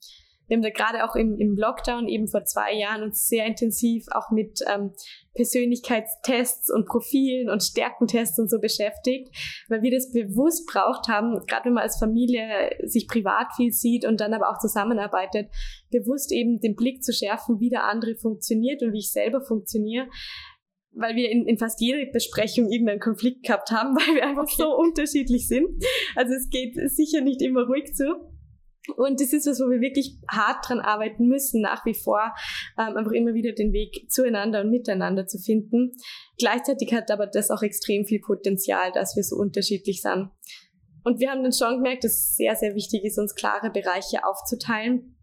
Wir 0.49 0.57
haben 0.57 0.63
da 0.63 0.71
gerade 0.71 1.05
auch 1.05 1.15
im, 1.15 1.37
im 1.37 1.55
Lockdown 1.55 2.07
eben 2.07 2.27
vor 2.27 2.43
zwei 2.43 2.73
Jahren 2.73 3.03
uns 3.03 3.27
sehr 3.27 3.45
intensiv 3.45 4.05
auch 4.09 4.31
mit 4.31 4.61
ähm, 4.67 4.93
Persönlichkeitstests 5.35 6.71
und 6.71 6.87
Profilen 6.87 7.51
und 7.51 7.61
Stärkentests 7.61 8.39
und 8.39 8.49
so 8.49 8.59
beschäftigt, 8.59 9.29
weil 9.69 9.83
wir 9.83 9.91
das 9.91 10.11
bewusst 10.11 10.67
braucht 10.67 11.07
haben, 11.07 11.39
gerade 11.45 11.65
wenn 11.65 11.73
man 11.73 11.83
als 11.83 11.99
Familie 11.99 12.71
sich 12.83 13.07
privat 13.07 13.53
viel 13.55 13.71
sieht 13.71 14.05
und 14.05 14.19
dann 14.21 14.33
aber 14.33 14.49
auch 14.49 14.57
zusammenarbeitet, 14.57 15.51
bewusst 15.91 16.31
eben 16.31 16.59
den 16.59 16.75
Blick 16.75 17.03
zu 17.03 17.13
schärfen, 17.13 17.59
wie 17.59 17.69
der 17.69 17.83
andere 17.83 18.15
funktioniert 18.15 18.81
und 18.81 18.91
wie 18.91 18.99
ich 18.99 19.11
selber 19.11 19.41
funktioniere, 19.41 20.07
weil 20.93 21.15
wir 21.15 21.29
in, 21.29 21.45
in 21.45 21.57
fast 21.57 21.79
jeder 21.81 22.11
Besprechung 22.11 22.71
irgendeinen 22.71 22.99
Konflikt 22.99 23.45
gehabt 23.45 23.71
haben, 23.71 23.95
weil 23.95 24.15
wir 24.15 24.23
einfach 24.25 24.43
okay. 24.43 24.55
so 24.57 24.75
unterschiedlich 24.75 25.47
sind. 25.47 25.67
Also 26.15 26.33
es 26.33 26.49
geht 26.49 26.75
sicher 26.91 27.21
nicht 27.21 27.41
immer 27.41 27.65
ruhig 27.65 27.93
zu. 27.93 28.05
Und 28.95 29.21
das 29.21 29.33
ist 29.33 29.45
was, 29.45 29.59
wo 29.59 29.69
wir 29.69 29.81
wirklich 29.81 30.17
hart 30.27 30.67
dran 30.67 30.79
arbeiten 30.79 31.27
müssen, 31.27 31.61
nach 31.61 31.85
wie 31.85 31.93
vor, 31.93 32.33
ähm, 32.77 32.97
einfach 32.97 33.11
immer 33.11 33.33
wieder 33.33 33.51
den 33.51 33.71
Weg 33.71 34.09
zueinander 34.09 34.61
und 34.61 34.71
miteinander 34.71 35.27
zu 35.27 35.37
finden. 35.37 35.91
Gleichzeitig 36.39 36.93
hat 36.93 37.11
aber 37.11 37.27
das 37.27 37.51
auch 37.51 37.61
extrem 37.61 38.05
viel 38.05 38.19
Potenzial, 38.19 38.91
dass 38.91 39.15
wir 39.15 39.23
so 39.23 39.35
unterschiedlich 39.35 40.01
sind. 40.01 40.29
Und 41.03 41.19
wir 41.19 41.29
haben 41.29 41.43
dann 41.43 41.53
schon 41.53 41.77
gemerkt, 41.77 42.03
dass 42.03 42.13
es 42.13 42.35
sehr, 42.35 42.55
sehr 42.55 42.75
wichtig 42.75 43.03
ist, 43.03 43.19
uns 43.19 43.35
klare 43.35 43.69
Bereiche 43.69 44.25
aufzuteilen. 44.25 45.18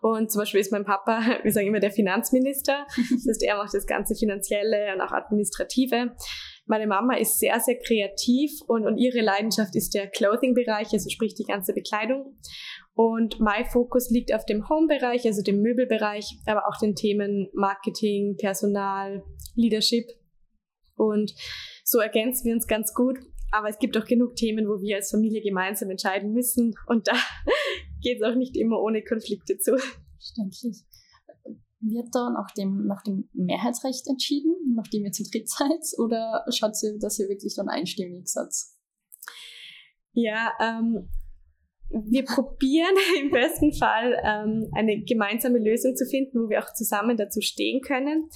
Und 0.00 0.30
zum 0.30 0.40
Beispiel 0.40 0.60
ist 0.60 0.72
mein 0.72 0.84
Papa, 0.84 1.20
wir 1.42 1.52
sagen 1.52 1.66
immer 1.66 1.80
der 1.80 1.90
Finanzminister. 1.90 2.86
Das 2.96 3.26
heißt, 3.28 3.42
er 3.42 3.56
macht 3.56 3.74
das 3.74 3.86
ganze 3.86 4.14
Finanzielle 4.14 4.94
und 4.94 5.00
auch 5.00 5.12
Administrative. 5.12 6.12
Meine 6.66 6.86
Mama 6.86 7.16
ist 7.16 7.38
sehr, 7.38 7.60
sehr 7.60 7.78
kreativ 7.78 8.50
und, 8.66 8.86
und 8.86 8.98
ihre 8.98 9.20
Leidenschaft 9.20 9.76
ist 9.76 9.94
der 9.94 10.08
Clothing-Bereich, 10.08 10.92
also 10.92 11.08
sprich 11.08 11.34
die 11.34 11.44
ganze 11.44 11.72
Bekleidung. 11.72 12.36
Und 12.94 13.40
mein 13.40 13.66
Fokus 13.66 14.10
liegt 14.10 14.34
auf 14.34 14.44
dem 14.46 14.68
Home-Bereich, 14.68 15.26
also 15.26 15.42
dem 15.42 15.60
Möbelbereich, 15.60 16.38
aber 16.46 16.66
auch 16.66 16.78
den 16.80 16.94
Themen 16.94 17.48
Marketing, 17.52 18.36
Personal, 18.38 19.22
Leadership. 19.54 20.06
Und 20.96 21.34
so 21.84 22.00
ergänzen 22.00 22.46
wir 22.46 22.54
uns 22.54 22.66
ganz 22.66 22.94
gut. 22.94 23.18
Aber 23.52 23.68
es 23.68 23.78
gibt 23.78 23.96
auch 23.96 24.06
genug 24.06 24.34
Themen, 24.34 24.66
wo 24.66 24.80
wir 24.80 24.96
als 24.96 25.10
Familie 25.10 25.40
gemeinsam 25.40 25.90
entscheiden 25.90 26.32
müssen. 26.32 26.74
Und 26.86 27.06
da 27.06 27.14
geht 28.00 28.20
es 28.20 28.26
auch 28.26 28.34
nicht 28.34 28.56
immer 28.56 28.80
ohne 28.80 29.02
Konflikte 29.02 29.58
zu. 29.58 29.76
Verständlich. 30.18 30.84
Wird 31.80 32.08
da 32.12 32.30
nach 32.30 32.50
dem, 32.56 32.86
nach 32.86 33.02
dem 33.02 33.28
Mehrheitsrecht 33.32 34.06
entschieden, 34.08 34.54
nachdem 34.74 35.04
ihr 35.04 35.12
zu 35.12 35.24
dritt 35.24 35.48
seid? 35.48 35.98
Oder 35.98 36.44
schaut 36.50 36.74
ihr, 36.82 36.98
dass 36.98 37.18
ihr 37.18 37.28
wirklich 37.28 37.54
dann 37.54 37.68
einstimmig 37.68 38.28
seid? 38.28 38.52
Ja, 40.12 40.52
ähm, 40.60 41.08
wir 41.90 42.24
probieren 42.24 42.94
im 43.20 43.30
besten 43.30 43.72
Fall 43.72 44.16
ähm, 44.24 44.68
eine 44.74 45.02
gemeinsame 45.02 45.58
Lösung 45.58 45.96
zu 45.96 46.06
finden, 46.06 46.44
wo 46.44 46.48
wir 46.48 46.62
auch 46.62 46.72
zusammen 46.74 47.16
dazu 47.16 47.40
stehen 47.40 47.80
können. 47.80 48.28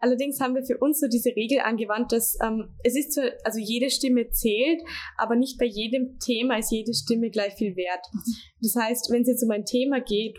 Allerdings 0.00 0.40
haben 0.40 0.54
wir 0.54 0.64
für 0.64 0.78
uns 0.78 1.00
so 1.00 1.08
diese 1.08 1.30
Regel 1.30 1.60
angewandt, 1.60 2.12
dass 2.12 2.36
ähm, 2.42 2.74
es 2.84 2.96
ist 2.96 3.12
zwar, 3.12 3.30
also 3.44 3.58
jede 3.58 3.90
Stimme 3.90 4.30
zählt, 4.30 4.82
aber 5.16 5.36
nicht 5.36 5.58
bei 5.58 5.66
jedem 5.66 6.18
Thema 6.18 6.58
ist 6.58 6.70
jede 6.70 6.94
Stimme 6.94 7.30
gleich 7.30 7.54
viel 7.54 7.76
wert. 7.76 8.06
Das 8.60 8.74
heißt, 8.76 9.10
wenn 9.10 9.22
es 9.22 9.28
jetzt 9.28 9.44
um 9.44 9.50
ein 9.50 9.64
Thema 9.64 10.00
geht, 10.00 10.36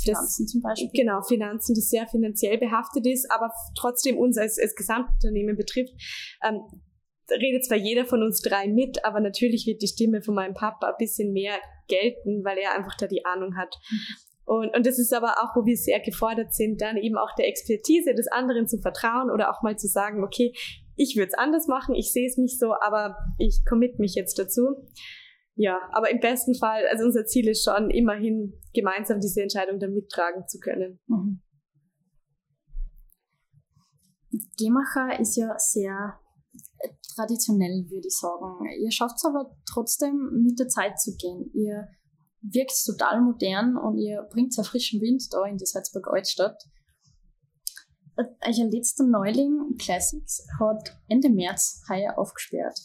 Finanzen 0.00 0.44
das, 0.44 0.52
zum 0.52 0.62
Beispiel. 0.62 0.90
Genau, 0.94 1.22
Finanzen, 1.22 1.74
das 1.74 1.88
sehr 1.88 2.06
finanziell 2.06 2.58
behaftet 2.58 3.06
ist, 3.06 3.30
aber 3.30 3.50
trotzdem 3.76 4.16
uns 4.16 4.38
als, 4.38 4.58
als 4.58 4.74
Gesamtunternehmen 4.76 5.56
betrifft, 5.56 5.92
ähm, 6.44 6.60
redet 7.30 7.64
zwar 7.64 7.78
jeder 7.78 8.04
von 8.04 8.22
uns 8.22 8.40
drei 8.40 8.68
mit, 8.68 9.04
aber 9.04 9.20
natürlich 9.20 9.66
wird 9.66 9.82
die 9.82 9.88
Stimme 9.88 10.22
von 10.22 10.34
meinem 10.34 10.54
Papa 10.54 10.88
ein 10.88 10.98
bisschen 10.98 11.32
mehr 11.32 11.54
gelten, 11.88 12.44
weil 12.44 12.58
er 12.58 12.74
einfach 12.76 12.96
da 12.96 13.06
die 13.06 13.24
Ahnung 13.24 13.56
hat. 13.56 13.76
Und, 14.44 14.74
und 14.74 14.86
das 14.86 14.98
ist 14.98 15.12
aber 15.12 15.34
auch, 15.42 15.54
wo 15.56 15.66
wir 15.66 15.76
sehr 15.76 16.00
gefordert 16.00 16.54
sind, 16.54 16.80
dann 16.80 16.96
eben 16.96 17.18
auch 17.18 17.34
der 17.36 17.48
Expertise 17.48 18.14
des 18.14 18.28
anderen 18.28 18.66
zu 18.66 18.78
vertrauen 18.78 19.30
oder 19.30 19.50
auch 19.50 19.62
mal 19.62 19.76
zu 19.76 19.88
sagen, 19.88 20.24
okay, 20.24 20.54
ich 20.96 21.16
würde 21.16 21.28
es 21.28 21.38
anders 21.38 21.68
machen, 21.68 21.94
ich 21.94 22.12
sehe 22.12 22.26
es 22.26 22.38
nicht 22.38 22.58
so, 22.58 22.72
aber 22.80 23.16
ich 23.38 23.60
commit 23.68 23.98
mich 23.98 24.14
jetzt 24.14 24.38
dazu. 24.38 24.88
Ja, 25.54 25.80
aber 25.92 26.10
im 26.10 26.20
besten 26.20 26.54
Fall, 26.54 26.86
also 26.90 27.04
unser 27.04 27.26
Ziel 27.26 27.48
ist 27.48 27.64
schon, 27.64 27.90
immerhin 27.90 28.54
gemeinsam 28.72 29.20
diese 29.20 29.42
Entscheidung 29.42 29.78
dann 29.78 29.92
mittragen 29.92 30.46
zu 30.46 30.58
können. 30.60 31.00
Mhm. 31.08 31.42
Gemacher 34.56 35.20
ist 35.20 35.36
ja 35.36 35.54
sehr 35.58 36.20
traditionell, 37.14 37.86
würde 37.88 38.06
ich 38.06 38.16
sagen. 38.16 38.66
Ihr 38.80 38.90
schafft 38.90 39.16
es 39.16 39.24
aber 39.24 39.56
trotzdem, 39.66 40.30
mit 40.44 40.58
der 40.58 40.68
Zeit 40.68 41.00
zu 41.00 41.16
gehen. 41.16 41.50
Ihr 41.54 41.88
wirkt 42.40 42.72
total 42.84 43.20
modern 43.20 43.76
und 43.76 43.98
ihr 43.98 44.22
bringt 44.30 44.56
einen 44.56 44.64
frischen 44.64 45.00
Wind 45.00 45.24
da 45.32 45.44
in 45.44 45.56
die 45.56 45.66
Salzburger 45.66 46.12
Altstadt. 46.12 46.62
Euer 48.16 48.70
letzter 48.70 49.04
Neuling, 49.04 49.76
Classics, 49.78 50.44
hat 50.58 50.98
Ende 51.08 51.30
März 51.30 51.82
heuer 51.88 52.18
aufgesperrt. 52.18 52.78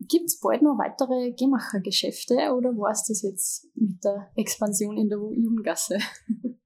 Gibt 0.00 0.26
es 0.26 0.40
bald 0.40 0.62
noch 0.62 0.78
weitere 0.78 1.32
Gemacher-Geschäfte 1.32 2.34
oder 2.56 2.70
war 2.70 2.90
es 2.90 3.04
das 3.06 3.22
jetzt 3.22 3.66
mit 3.74 4.02
der 4.02 4.30
Expansion 4.36 4.96
in 4.96 5.08
der 5.08 5.18
Jugendgasse? 5.18 5.98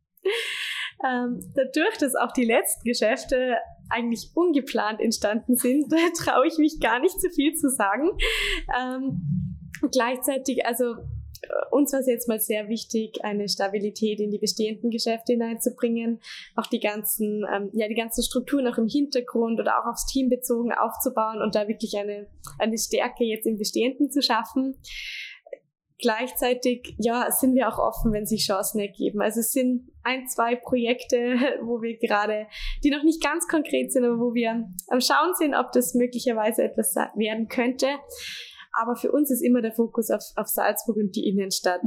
Ähm, 1.04 1.40
dadurch, 1.54 1.98
dass 1.98 2.14
auch 2.14 2.32
die 2.32 2.44
letzten 2.44 2.84
Geschäfte 2.84 3.56
eigentlich 3.92 4.30
ungeplant 4.34 5.00
entstanden 5.00 5.56
sind, 5.56 5.92
traue 6.18 6.46
ich 6.46 6.58
mich 6.58 6.80
gar 6.80 7.00
nicht 7.00 7.20
zu 7.20 7.28
viel 7.30 7.54
zu 7.54 7.68
sagen. 7.68 8.10
Ähm, 8.78 9.56
gleichzeitig, 9.90 10.66
also 10.66 10.94
äh, 11.42 11.48
uns 11.70 11.92
war 11.92 12.00
es 12.00 12.06
jetzt 12.06 12.28
mal 12.28 12.40
sehr 12.40 12.68
wichtig, 12.68 13.24
eine 13.24 13.48
Stabilität 13.48 14.20
in 14.20 14.30
die 14.30 14.38
bestehenden 14.38 14.90
Geschäfte 14.90 15.32
hineinzubringen, 15.32 16.20
auch 16.56 16.66
die 16.66 16.80
ganzen, 16.80 17.44
ähm, 17.52 17.70
ja, 17.72 17.88
die 17.88 17.94
ganzen 17.94 18.22
Strukturen 18.22 18.66
auch 18.66 18.78
im 18.78 18.88
Hintergrund 18.88 19.60
oder 19.60 19.78
auch 19.78 19.90
aufs 19.90 20.06
Team 20.06 20.28
bezogen 20.28 20.72
aufzubauen 20.72 21.42
und 21.42 21.54
da 21.54 21.68
wirklich 21.68 21.96
eine, 21.96 22.28
eine 22.58 22.78
Stärke 22.78 23.24
jetzt 23.24 23.46
im 23.46 23.58
Bestehenden 23.58 24.10
zu 24.10 24.22
schaffen. 24.22 24.76
Gleichzeitig, 26.02 26.96
ja, 26.98 27.30
sind 27.30 27.54
wir 27.54 27.68
auch 27.68 27.78
offen, 27.78 28.12
wenn 28.12 28.26
sich 28.26 28.44
Chancen 28.44 28.80
ergeben. 28.80 29.22
Also 29.22 29.40
es 29.40 29.52
sind 29.52 29.88
ein, 30.02 30.26
zwei 30.26 30.56
Projekte, 30.56 31.16
wo 31.62 31.80
wir 31.80 31.96
gerade, 31.96 32.46
die 32.82 32.90
noch 32.90 33.04
nicht 33.04 33.22
ganz 33.22 33.46
konkret 33.46 33.92
sind, 33.92 34.04
aber 34.04 34.18
wo 34.18 34.34
wir 34.34 34.68
am 34.88 35.00
Schauen 35.00 35.34
sind, 35.34 35.54
ob 35.54 35.72
das 35.72 35.94
möglicherweise 35.94 36.64
etwas 36.64 36.94
werden 37.14 37.48
könnte. 37.48 37.86
Aber 38.72 38.96
für 38.96 39.12
uns 39.12 39.30
ist 39.30 39.42
immer 39.42 39.62
der 39.62 39.72
Fokus 39.72 40.10
auf, 40.10 40.22
auf 40.36 40.48
Salzburg 40.48 40.96
und 40.96 41.14
die 41.14 41.28
Innenstadt. 41.28 41.82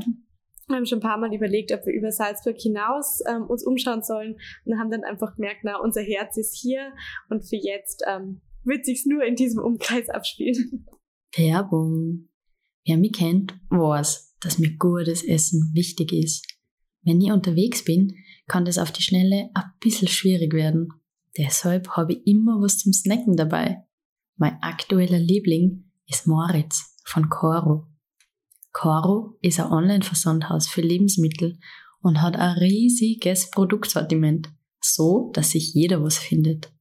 Wir 0.68 0.78
haben 0.78 0.86
schon 0.86 1.00
ein 1.00 1.02
paar 1.02 1.18
Mal 1.18 1.34
überlegt, 1.34 1.72
ob 1.74 1.86
wir 1.86 1.94
über 1.94 2.12
Salzburg 2.12 2.56
hinaus 2.58 3.22
ähm, 3.30 3.44
uns 3.48 3.66
umschauen 3.66 4.02
sollen 4.02 4.38
und 4.66 4.80
haben 4.80 4.90
dann 4.90 5.04
einfach 5.04 5.36
gemerkt, 5.36 5.62
na, 5.64 5.78
unser 5.80 6.02
Herz 6.02 6.38
ist 6.38 6.58
hier 6.60 6.92
und 7.30 7.48
für 7.48 7.58
jetzt 7.58 8.04
ähm, 8.08 8.42
wird 8.64 8.86
sich's 8.86 9.06
nur 9.06 9.24
in 9.24 9.36
diesem 9.36 9.62
Umkreis 9.62 10.10
abspielen. 10.10 10.88
Werbung. 11.36 12.30
Wer 12.86 12.98
mich 12.98 13.14
kennt, 13.14 13.56
weiß, 13.70 14.36
dass 14.40 14.60
mir 14.60 14.78
gutes 14.78 15.24
Essen 15.24 15.72
wichtig 15.74 16.14
ist. 16.14 16.46
Wenn 17.02 17.20
ich 17.20 17.32
unterwegs 17.32 17.84
bin, 17.84 18.16
kann 18.48 18.66
das 18.66 18.78
auf 18.78 18.92
die 18.92 19.02
Schnelle 19.02 19.50
ein 19.54 19.72
bisschen 19.80 20.08
schwierig 20.08 20.54
werden. 20.54 20.90
Deshalb 21.38 21.90
habe 21.90 22.14
ich 22.14 22.28
immer 22.28 22.62
was 22.62 22.78
zum 22.78 22.94
Snacken 22.94 23.36
dabei. 23.36 23.84
Mein 24.38 24.62
aktueller 24.62 25.20
Liebling 25.20 25.86
ist 26.08 26.28
Moritz 26.28 26.96
von 27.04 27.30
Coro. 27.30 27.88
Coro 28.72 29.38
ist 29.42 29.60
ein 29.60 29.72
Online-Versandhaus 29.72 30.68
für 30.68 30.82
Lebensmittel 30.82 31.58
und 32.02 32.22
hat 32.22 32.36
ein 32.36 32.58
riesiges 32.58 33.50
Produktsortiment, 33.50 34.50
so 34.82 35.32
dass 35.34 35.52
sich 35.52 35.74
jeder 35.74 36.04
was 36.04 36.18
findet. 36.18 36.72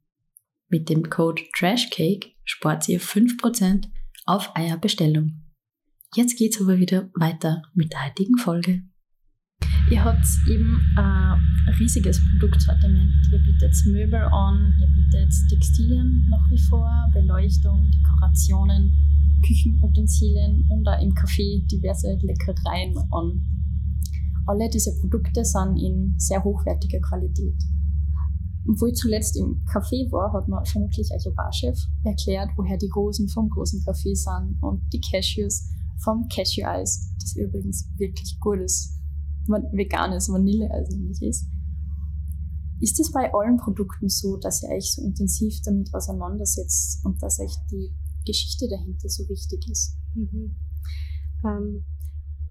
Mit 0.69 0.89
dem 0.89 1.09
Code 1.09 1.43
TRASHCAKE 1.55 2.33
spart 2.45 2.89
ihr 2.89 3.01
5% 3.01 3.87
auf 4.27 4.53
eure 4.57 4.79
Bestellung. 4.79 5.44
Jetzt 6.17 6.39
geht's 6.39 6.61
aber 6.61 6.79
wieder 6.79 7.11
weiter 7.19 7.63
mit 7.75 7.93
der 7.93 8.07
heutigen 8.07 8.37
Folge. 8.39 8.83
Ihr 9.91 10.05
habt 10.05 10.25
eben 10.49 10.81
ein 10.97 11.41
riesiges 11.81 12.21
Produktsortiment. 12.31 13.11
Ihr 13.33 13.39
bietet 13.43 13.75
Möbel 13.87 14.21
an, 14.21 14.73
ihr 14.81 14.87
bietet 14.95 15.33
Textilien 15.51 16.25
nach 16.31 16.49
wie 16.51 16.63
vor, 16.69 16.89
Beleuchtung, 17.13 17.91
Dekorationen, 17.91 18.95
Küchenutensilien 19.45 20.65
und 20.71 20.87
auch 20.87 21.03
im 21.03 21.13
Café 21.15 21.67
diverse 21.67 22.17
Leckereien 22.23 22.97
an. 23.11 23.43
Alle 24.47 24.71
diese 24.71 24.95
Produkte 25.01 25.45
sind 25.45 25.77
in 25.79 26.15
sehr 26.17 26.45
hochwertiger 26.45 27.01
Qualität. 27.01 27.61
Wo 28.67 28.87
ich 28.87 28.95
zuletzt 28.95 29.37
im 29.37 29.65
Café 29.67 30.11
war, 30.13 30.33
hat 30.33 30.47
mir 30.47 30.65
vermutlich 30.65 31.09
euer 31.11 31.35
Barchef 31.35 31.77
erklärt, 32.05 32.51
woher 32.57 32.79
die 32.79 32.91
Rosen 32.95 33.29
vom 33.29 33.51
großen 33.51 33.81
Café 33.83 34.15
sind 34.15 34.63
und 34.63 34.81
die 34.93 35.01
Cashews 35.01 35.74
vom 36.03 36.29
Cashew 36.29 36.67
Eis, 36.67 37.15
das 37.21 37.37
übrigens 37.37 37.89
wirklich 37.97 38.39
gut 38.41 38.61
ist 38.61 38.95
veganes 39.49 40.29
Vanilleeis 40.29 40.89
nämlich 40.91 41.23
ist. 41.23 41.47
Ist 42.81 43.01
es 43.01 43.13
bei 43.13 43.33
allen 43.33 43.57
Produkten 43.57 44.09
so, 44.09 44.37
dass 44.37 44.63
ihr 44.63 44.71
euch 44.71 44.93
so 44.93 45.03
intensiv 45.03 45.61
damit 45.65 45.95
auseinandersetzt 45.95 47.05
und 47.05 47.23
dass 47.23 47.41
euch 47.41 47.55
die 47.71 47.95
Geschichte 48.27 48.69
dahinter 48.69 49.09
so 49.09 49.29
wichtig 49.29 49.67
ist? 49.71 49.97
Mhm. 50.15 50.57
Ähm, 51.45 51.85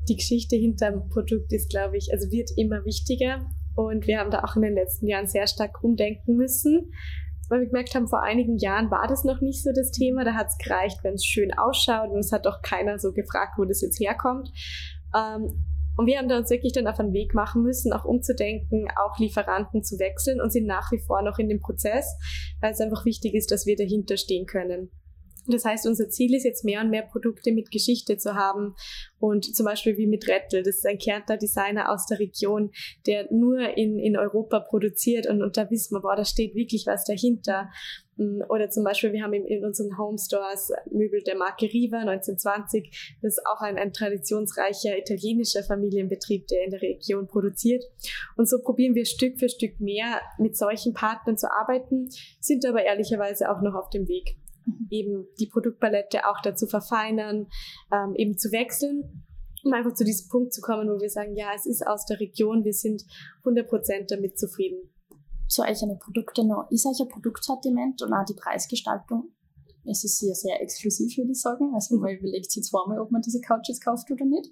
die 0.07 0.15
Geschichte 0.15 0.55
hinter 0.55 0.91
dem 0.91 1.09
Produkt 1.09 1.51
ist, 1.51 1.69
glaube 1.69 1.97
ich, 1.97 2.09
also 2.11 2.31
wird 2.31 2.51
immer 2.57 2.83
wichtiger 2.85 3.49
und 3.75 4.07
wir 4.07 4.19
haben 4.19 4.31
da 4.31 4.43
auch 4.43 4.55
in 4.55 4.63
den 4.63 4.73
letzten 4.73 5.07
Jahren 5.07 5.27
sehr 5.27 5.47
stark 5.47 5.83
umdenken 5.83 6.35
müssen, 6.35 6.91
weil 7.49 7.61
wir 7.61 7.67
gemerkt 7.67 7.95
haben, 7.95 8.07
vor 8.07 8.23
einigen 8.23 8.57
Jahren 8.57 8.89
war 8.89 9.07
das 9.07 9.23
noch 9.23 9.41
nicht 9.41 9.63
so 9.63 9.71
das 9.75 9.91
Thema. 9.91 10.23
Da 10.23 10.33
hat 10.33 10.47
es 10.47 10.57
gereicht, 10.57 10.99
wenn 11.03 11.15
es 11.15 11.25
schön 11.25 11.53
ausschaut 11.53 12.09
und 12.09 12.19
es 12.19 12.31
hat 12.31 12.45
doch 12.45 12.61
keiner 12.61 12.99
so 12.99 13.11
gefragt, 13.11 13.53
wo 13.57 13.65
das 13.65 13.81
jetzt 13.81 13.99
herkommt. 13.99 14.49
Ähm, 15.15 15.65
und 15.95 16.07
wir 16.07 16.17
haben 16.17 16.27
da 16.27 16.37
uns 16.37 16.49
wirklich 16.49 16.73
dann 16.73 16.87
auf 16.87 16.99
einen 16.99 17.13
Weg 17.13 17.35
machen 17.35 17.61
müssen, 17.61 17.93
auch 17.93 18.05
umzudenken, 18.05 18.87
auch 18.95 19.19
Lieferanten 19.19 19.83
zu 19.83 19.99
wechseln 19.99 20.41
und 20.41 20.51
sind 20.51 20.65
nach 20.65 20.91
wie 20.91 20.99
vor 20.99 21.21
noch 21.21 21.37
in 21.37 21.49
dem 21.49 21.59
Prozess, 21.59 22.17
weil 22.61 22.71
es 22.71 22.81
einfach 22.81 23.05
wichtig 23.05 23.35
ist, 23.35 23.51
dass 23.51 23.67
wir 23.67 23.75
dahinter 23.75 24.17
stehen 24.17 24.47
können. 24.47 24.89
Das 25.47 25.65
heißt, 25.65 25.87
unser 25.87 26.09
Ziel 26.09 26.33
ist 26.33 26.45
jetzt 26.45 26.63
mehr 26.63 26.81
und 26.81 26.89
mehr 26.89 27.03
Produkte 27.03 27.51
mit 27.51 27.69
Geschichte 27.69 28.17
zu 28.17 28.35
haben 28.35 28.75
und 29.19 29.55
zum 29.55 29.65
Beispiel 29.65 29.97
wie 29.97 30.07
mit 30.07 30.27
Rettel. 30.27 30.63
Das 30.63 30.77
ist 30.77 30.87
ein 30.87 30.97
Kärntner 30.97 31.37
Designer 31.37 31.91
aus 31.91 32.05
der 32.05 32.19
Region, 32.19 32.71
der 33.05 33.27
nur 33.31 33.77
in, 33.77 33.99
in 33.99 34.17
Europa 34.17 34.59
produziert 34.61 35.27
und, 35.27 35.41
und 35.41 35.57
da 35.57 35.69
wissen 35.69 35.95
wir, 35.95 36.01
boah, 36.01 36.15
da 36.15 36.23
steht 36.23 36.55
wirklich 36.55 36.87
was 36.87 37.03
dahinter. 37.05 37.69
Mm, 38.15 38.41
oder 38.49 38.69
zum 38.69 38.83
Beispiel, 38.83 39.11
wir 39.11 39.23
haben 39.23 39.33
in, 39.33 39.65
unseren 39.65 39.97
Home 39.97 40.17
Stores 40.17 40.71
Möbel 40.91 41.21
der 41.23 41.37
Marke 41.37 41.65
Riva 41.65 41.97
1920. 41.97 43.17
Das 43.21 43.37
ist 43.37 43.45
auch 43.45 43.61
ein, 43.61 43.77
ein 43.77 43.91
traditionsreicher 43.91 44.97
italienischer 44.97 45.63
Familienbetrieb, 45.63 46.47
der 46.47 46.63
in 46.63 46.71
der 46.71 46.81
Region 46.81 47.27
produziert. 47.27 47.83
Und 48.37 48.47
so 48.47 48.59
probieren 48.61 48.95
wir 48.95 49.05
Stück 49.05 49.39
für 49.39 49.49
Stück 49.49 49.79
mehr 49.79 50.21
mit 50.37 50.55
solchen 50.55 50.93
Partnern 50.93 51.37
zu 51.37 51.51
arbeiten, 51.51 52.09
sind 52.39 52.65
aber 52.65 52.83
ehrlicherweise 52.83 53.49
auch 53.49 53.61
noch 53.61 53.75
auf 53.75 53.89
dem 53.89 54.07
Weg. 54.07 54.37
Eben 54.89 55.27
die 55.39 55.47
Produktpalette 55.47 56.27
auch 56.27 56.41
dazu 56.43 56.67
verfeinern, 56.67 57.47
ähm, 57.91 58.15
eben 58.15 58.37
zu 58.37 58.51
wechseln 58.51 59.25
um 59.65 59.71
einfach 59.71 59.93
zu 59.93 60.03
diesem 60.03 60.27
Punkt 60.27 60.53
zu 60.53 60.59
kommen, 60.59 60.89
wo 60.89 60.99
wir 60.99 61.09
sagen, 61.09 61.37
ja, 61.37 61.51
es 61.55 61.65
ist 61.65 61.87
aus 61.87 62.05
der 62.05 62.19
Region, 62.19 62.65
wir 62.65 62.73
sind 62.73 63.05
100% 63.45 64.09
damit 64.09 64.37
zufrieden 64.37 64.89
so 65.47 65.63
eigene 65.63 65.95
Produkte 65.95 66.45
noch. 66.45 66.69
Ist 66.69 66.85
euch 66.85 66.99
ein 66.99 67.07
Produktsortiment 67.07 68.01
und 68.01 68.13
auch 68.13 68.25
die 68.25 68.33
Preisgestaltung, 68.33 69.31
es 69.85 70.03
ist 70.03 70.19
sehr, 70.19 70.33
sehr 70.33 70.61
exklusiv, 70.61 71.17
würde 71.17 71.31
ich 71.31 71.41
sagen. 71.41 71.73
Also 71.73 71.97
man 71.97 72.15
überlegt 72.15 72.51
sich 72.51 72.63
zweimal, 72.63 72.99
ob 72.99 73.11
man 73.11 73.21
diese 73.21 73.41
Couches 73.41 73.81
kauft 73.81 74.09
oder 74.11 74.25
nicht. 74.25 74.49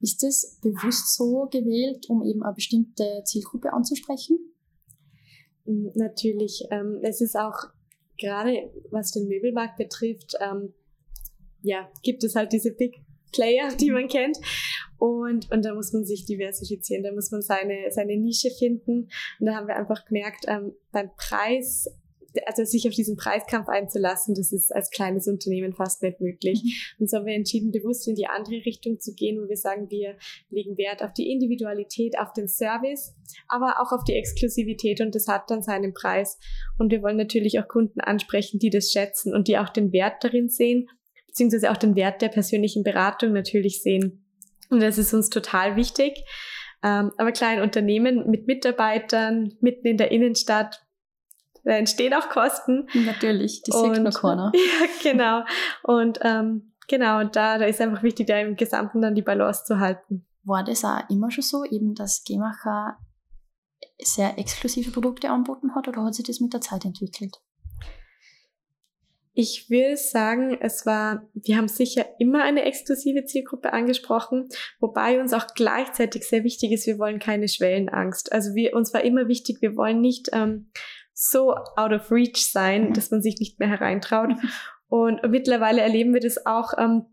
Ist 0.00 0.22
das 0.22 0.58
bewusst 0.60 1.14
so 1.14 1.48
gewählt, 1.50 2.10
um 2.10 2.24
eben 2.24 2.42
eine 2.42 2.54
bestimmte 2.54 3.22
Zielgruppe 3.24 3.72
anzusprechen? 3.72 4.38
Natürlich. 5.64 6.64
Ähm, 6.70 6.98
es 7.02 7.20
ist 7.20 7.36
auch 7.36 7.54
gerade, 8.22 8.70
was 8.90 9.12
den 9.12 9.28
Möbelmarkt 9.28 9.76
betrifft, 9.76 10.34
ähm, 10.40 10.72
ja, 11.62 11.90
gibt 12.02 12.24
es 12.24 12.34
halt 12.34 12.52
diese 12.52 12.72
Big 12.72 13.04
Player, 13.32 13.68
die 13.80 13.90
man 13.90 14.08
kennt. 14.08 14.38
Und, 14.98 15.50
und 15.50 15.64
da 15.64 15.74
muss 15.74 15.92
man 15.92 16.04
sich 16.04 16.24
diversifizieren, 16.26 17.02
da 17.02 17.12
muss 17.12 17.30
man 17.30 17.42
seine, 17.42 17.90
seine 17.90 18.16
Nische 18.16 18.50
finden. 18.50 19.08
Und 19.40 19.46
da 19.46 19.54
haben 19.54 19.66
wir 19.66 19.76
einfach 19.76 20.04
gemerkt, 20.04 20.44
ähm, 20.46 20.74
beim 20.92 21.10
Preis, 21.16 21.88
also 22.46 22.64
sich 22.64 22.86
auf 22.88 22.94
diesen 22.94 23.16
Preiskampf 23.16 23.68
einzulassen, 23.68 24.34
das 24.34 24.52
ist 24.52 24.74
als 24.74 24.90
kleines 24.90 25.26
Unternehmen 25.26 25.72
fast 25.72 26.02
nicht 26.02 26.20
möglich. 26.20 26.62
Mhm. 26.62 26.70
Und 27.00 27.10
so 27.10 27.18
haben 27.18 27.26
wir 27.26 27.34
entschieden, 27.34 27.72
bewusst 27.72 28.06
in 28.08 28.14
die 28.14 28.26
andere 28.26 28.64
Richtung 28.64 28.98
zu 29.00 29.14
gehen, 29.14 29.40
wo 29.42 29.48
wir 29.48 29.56
sagen, 29.56 29.90
wir 29.90 30.16
legen 30.50 30.76
Wert 30.76 31.02
auf 31.02 31.12
die 31.12 31.30
Individualität, 31.30 32.18
auf 32.18 32.32
den 32.32 32.48
Service, 32.48 33.14
aber 33.48 33.80
auch 33.80 33.92
auf 33.92 34.04
die 34.04 34.14
Exklusivität 34.14 35.00
und 35.00 35.14
das 35.14 35.28
hat 35.28 35.50
dann 35.50 35.62
seinen 35.62 35.94
Preis. 35.94 36.38
Und 36.78 36.90
wir 36.90 37.02
wollen 37.02 37.16
natürlich 37.16 37.58
auch 37.60 37.68
Kunden 37.68 38.00
ansprechen, 38.00 38.58
die 38.58 38.70
das 38.70 38.90
schätzen 38.90 39.34
und 39.34 39.48
die 39.48 39.58
auch 39.58 39.68
den 39.68 39.92
Wert 39.92 40.22
darin 40.24 40.48
sehen, 40.48 40.88
beziehungsweise 41.26 41.70
auch 41.70 41.76
den 41.76 41.96
Wert 41.96 42.22
der 42.22 42.28
persönlichen 42.28 42.82
Beratung 42.82 43.32
natürlich 43.32 43.82
sehen. 43.82 44.26
Und 44.70 44.80
das 44.80 44.98
ist 44.98 45.12
uns 45.12 45.28
total 45.28 45.76
wichtig. 45.76 46.24
Ähm, 46.82 47.12
aber 47.16 47.32
kleine 47.32 47.62
Unternehmen 47.62 48.28
mit 48.28 48.46
Mitarbeitern 48.46 49.54
mitten 49.60 49.86
in 49.86 49.96
der 49.96 50.10
Innenstadt, 50.10 50.82
da 51.64 51.72
entstehen 51.72 52.14
auch 52.14 52.28
Kosten. 52.28 52.88
Natürlich, 53.06 53.62
die 53.62 53.72
Signal 53.72 54.12
Corner. 54.12 54.52
Ja, 55.02 55.12
genau. 55.12 55.44
Und 55.82 56.18
ähm, 56.22 56.72
genau, 56.88 57.20
und 57.20 57.36
da, 57.36 57.58
da 57.58 57.66
ist 57.66 57.80
einfach 57.80 58.02
wichtig, 58.02 58.26
da 58.26 58.38
im 58.38 58.56
Gesamten 58.56 59.00
dann 59.00 59.14
die 59.14 59.22
Balance 59.22 59.64
zu 59.64 59.78
halten. 59.78 60.26
War 60.44 60.64
das 60.64 60.84
auch 60.84 61.08
immer 61.08 61.30
schon 61.30 61.44
so, 61.44 61.64
eben 61.64 61.94
dass 61.94 62.24
Gemacher 62.24 62.98
sehr 64.00 64.38
exklusive 64.38 64.90
Produkte 64.90 65.30
anboten 65.30 65.74
hat 65.74 65.86
oder 65.86 66.04
hat 66.04 66.14
sich 66.14 66.24
das 66.24 66.40
mit 66.40 66.52
der 66.52 66.60
Zeit 66.60 66.84
entwickelt? 66.84 67.40
Ich 69.34 69.70
will 69.70 69.96
sagen, 69.96 70.58
es 70.60 70.84
war, 70.84 71.26
wir 71.32 71.56
haben 71.56 71.68
sicher 71.68 72.04
immer 72.18 72.42
eine 72.42 72.64
exklusive 72.64 73.24
Zielgruppe 73.24 73.72
angesprochen, 73.72 74.48
wobei 74.78 75.20
uns 75.20 75.32
auch 75.32 75.46
gleichzeitig 75.54 76.28
sehr 76.28 76.44
wichtig 76.44 76.70
ist, 76.72 76.86
wir 76.86 76.98
wollen 76.98 77.18
keine 77.18 77.48
Schwellenangst. 77.48 78.30
Also 78.30 78.54
wir, 78.54 78.74
uns 78.74 78.92
war 78.92 79.02
immer 79.02 79.28
wichtig, 79.28 79.62
wir 79.62 79.74
wollen 79.74 80.02
nicht 80.02 80.28
ähm, 80.34 80.70
so 81.14 81.54
out 81.76 81.92
of 81.92 82.10
reach 82.10 82.50
sein, 82.50 82.88
mhm. 82.88 82.92
dass 82.94 83.10
man 83.10 83.22
sich 83.22 83.38
nicht 83.38 83.58
mehr 83.58 83.68
hereintraut. 83.68 84.30
Und 84.88 85.20
mittlerweile 85.28 85.80
erleben 85.80 86.12
wir 86.12 86.20
das 86.20 86.44
auch, 86.46 86.74
ähm, 86.78 87.06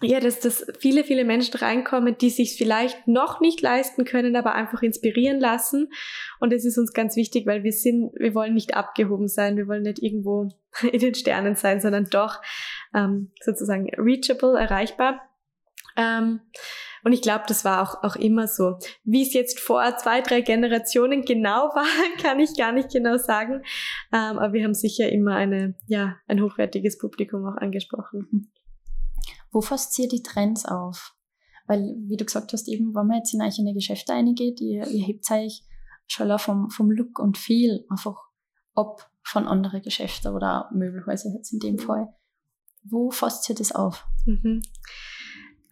ja, 0.00 0.20
dass, 0.20 0.38
dass 0.38 0.64
viele, 0.78 1.02
viele 1.02 1.24
Menschen 1.24 1.58
reinkommen, 1.58 2.16
die 2.16 2.30
sich 2.30 2.56
vielleicht 2.56 3.08
noch 3.08 3.40
nicht 3.40 3.60
leisten 3.60 4.04
können, 4.04 4.36
aber 4.36 4.54
einfach 4.54 4.82
inspirieren 4.82 5.40
lassen. 5.40 5.90
Und 6.38 6.52
das 6.52 6.64
ist 6.64 6.78
uns 6.78 6.92
ganz 6.92 7.16
wichtig, 7.16 7.46
weil 7.46 7.64
wir 7.64 7.72
sind, 7.72 8.12
wir 8.14 8.34
wollen 8.34 8.54
nicht 8.54 8.74
abgehoben 8.74 9.26
sein, 9.26 9.56
wir 9.56 9.66
wollen 9.66 9.82
nicht 9.82 10.00
irgendwo 10.00 10.48
in 10.92 11.00
den 11.00 11.14
Sternen 11.14 11.56
sein, 11.56 11.80
sondern 11.80 12.04
doch 12.04 12.40
ähm, 12.94 13.32
sozusagen 13.42 13.90
reachable, 13.96 14.56
erreichbar. 14.56 15.20
Ähm, 15.96 16.40
und 17.04 17.12
ich 17.12 17.22
glaube, 17.22 17.44
das 17.46 17.64
war 17.64 17.82
auch, 17.82 18.02
auch 18.02 18.16
immer 18.16 18.48
so. 18.48 18.78
Wie 19.04 19.22
es 19.22 19.32
jetzt 19.32 19.60
vor 19.60 19.96
zwei, 19.96 20.20
drei 20.20 20.40
Generationen 20.40 21.22
genau 21.22 21.68
war, 21.74 21.86
kann 22.20 22.40
ich 22.40 22.56
gar 22.56 22.72
nicht 22.72 22.90
genau 22.90 23.16
sagen. 23.16 23.62
Ähm, 24.12 24.38
aber 24.38 24.52
wir 24.52 24.64
haben 24.64 24.74
sicher 24.74 25.10
immer 25.10 25.34
eine, 25.34 25.74
ja, 25.86 26.16
ein 26.26 26.42
hochwertiges 26.42 26.98
Publikum 26.98 27.46
auch 27.46 27.56
angesprochen. 27.56 28.52
Wo 29.50 29.60
fasst 29.60 29.98
ihr 29.98 30.08
die 30.08 30.22
Trends 30.22 30.64
auf? 30.64 31.14
Weil, 31.66 31.96
wie 32.06 32.16
du 32.16 32.24
gesagt 32.24 32.52
hast, 32.52 32.68
eben, 32.68 32.94
wenn 32.94 33.06
man 33.06 33.18
jetzt 33.18 33.34
in 33.34 33.42
eigene 33.42 33.74
Geschäfte 33.74 34.12
eingeht, 34.12 34.60
ihr, 34.60 34.86
ihr 34.86 35.04
hebt 35.04 35.30
euch 35.30 35.62
schon 36.06 36.38
vom, 36.38 36.70
vom 36.70 36.90
Look 36.90 37.18
und 37.18 37.36
Feel 37.36 37.84
einfach 37.90 38.16
ab 38.74 39.10
von 39.22 39.46
anderen 39.46 39.82
Geschäften 39.82 40.34
oder 40.34 40.70
Möbelhäusern 40.72 41.34
jetzt 41.34 41.52
in 41.52 41.58
dem 41.58 41.74
mhm. 41.74 41.80
Fall. 41.80 42.14
Wo 42.82 43.10
fasst 43.10 43.48
ihr 43.50 43.54
das 43.54 43.72
auf? 43.72 44.06
Mhm. 44.24 44.62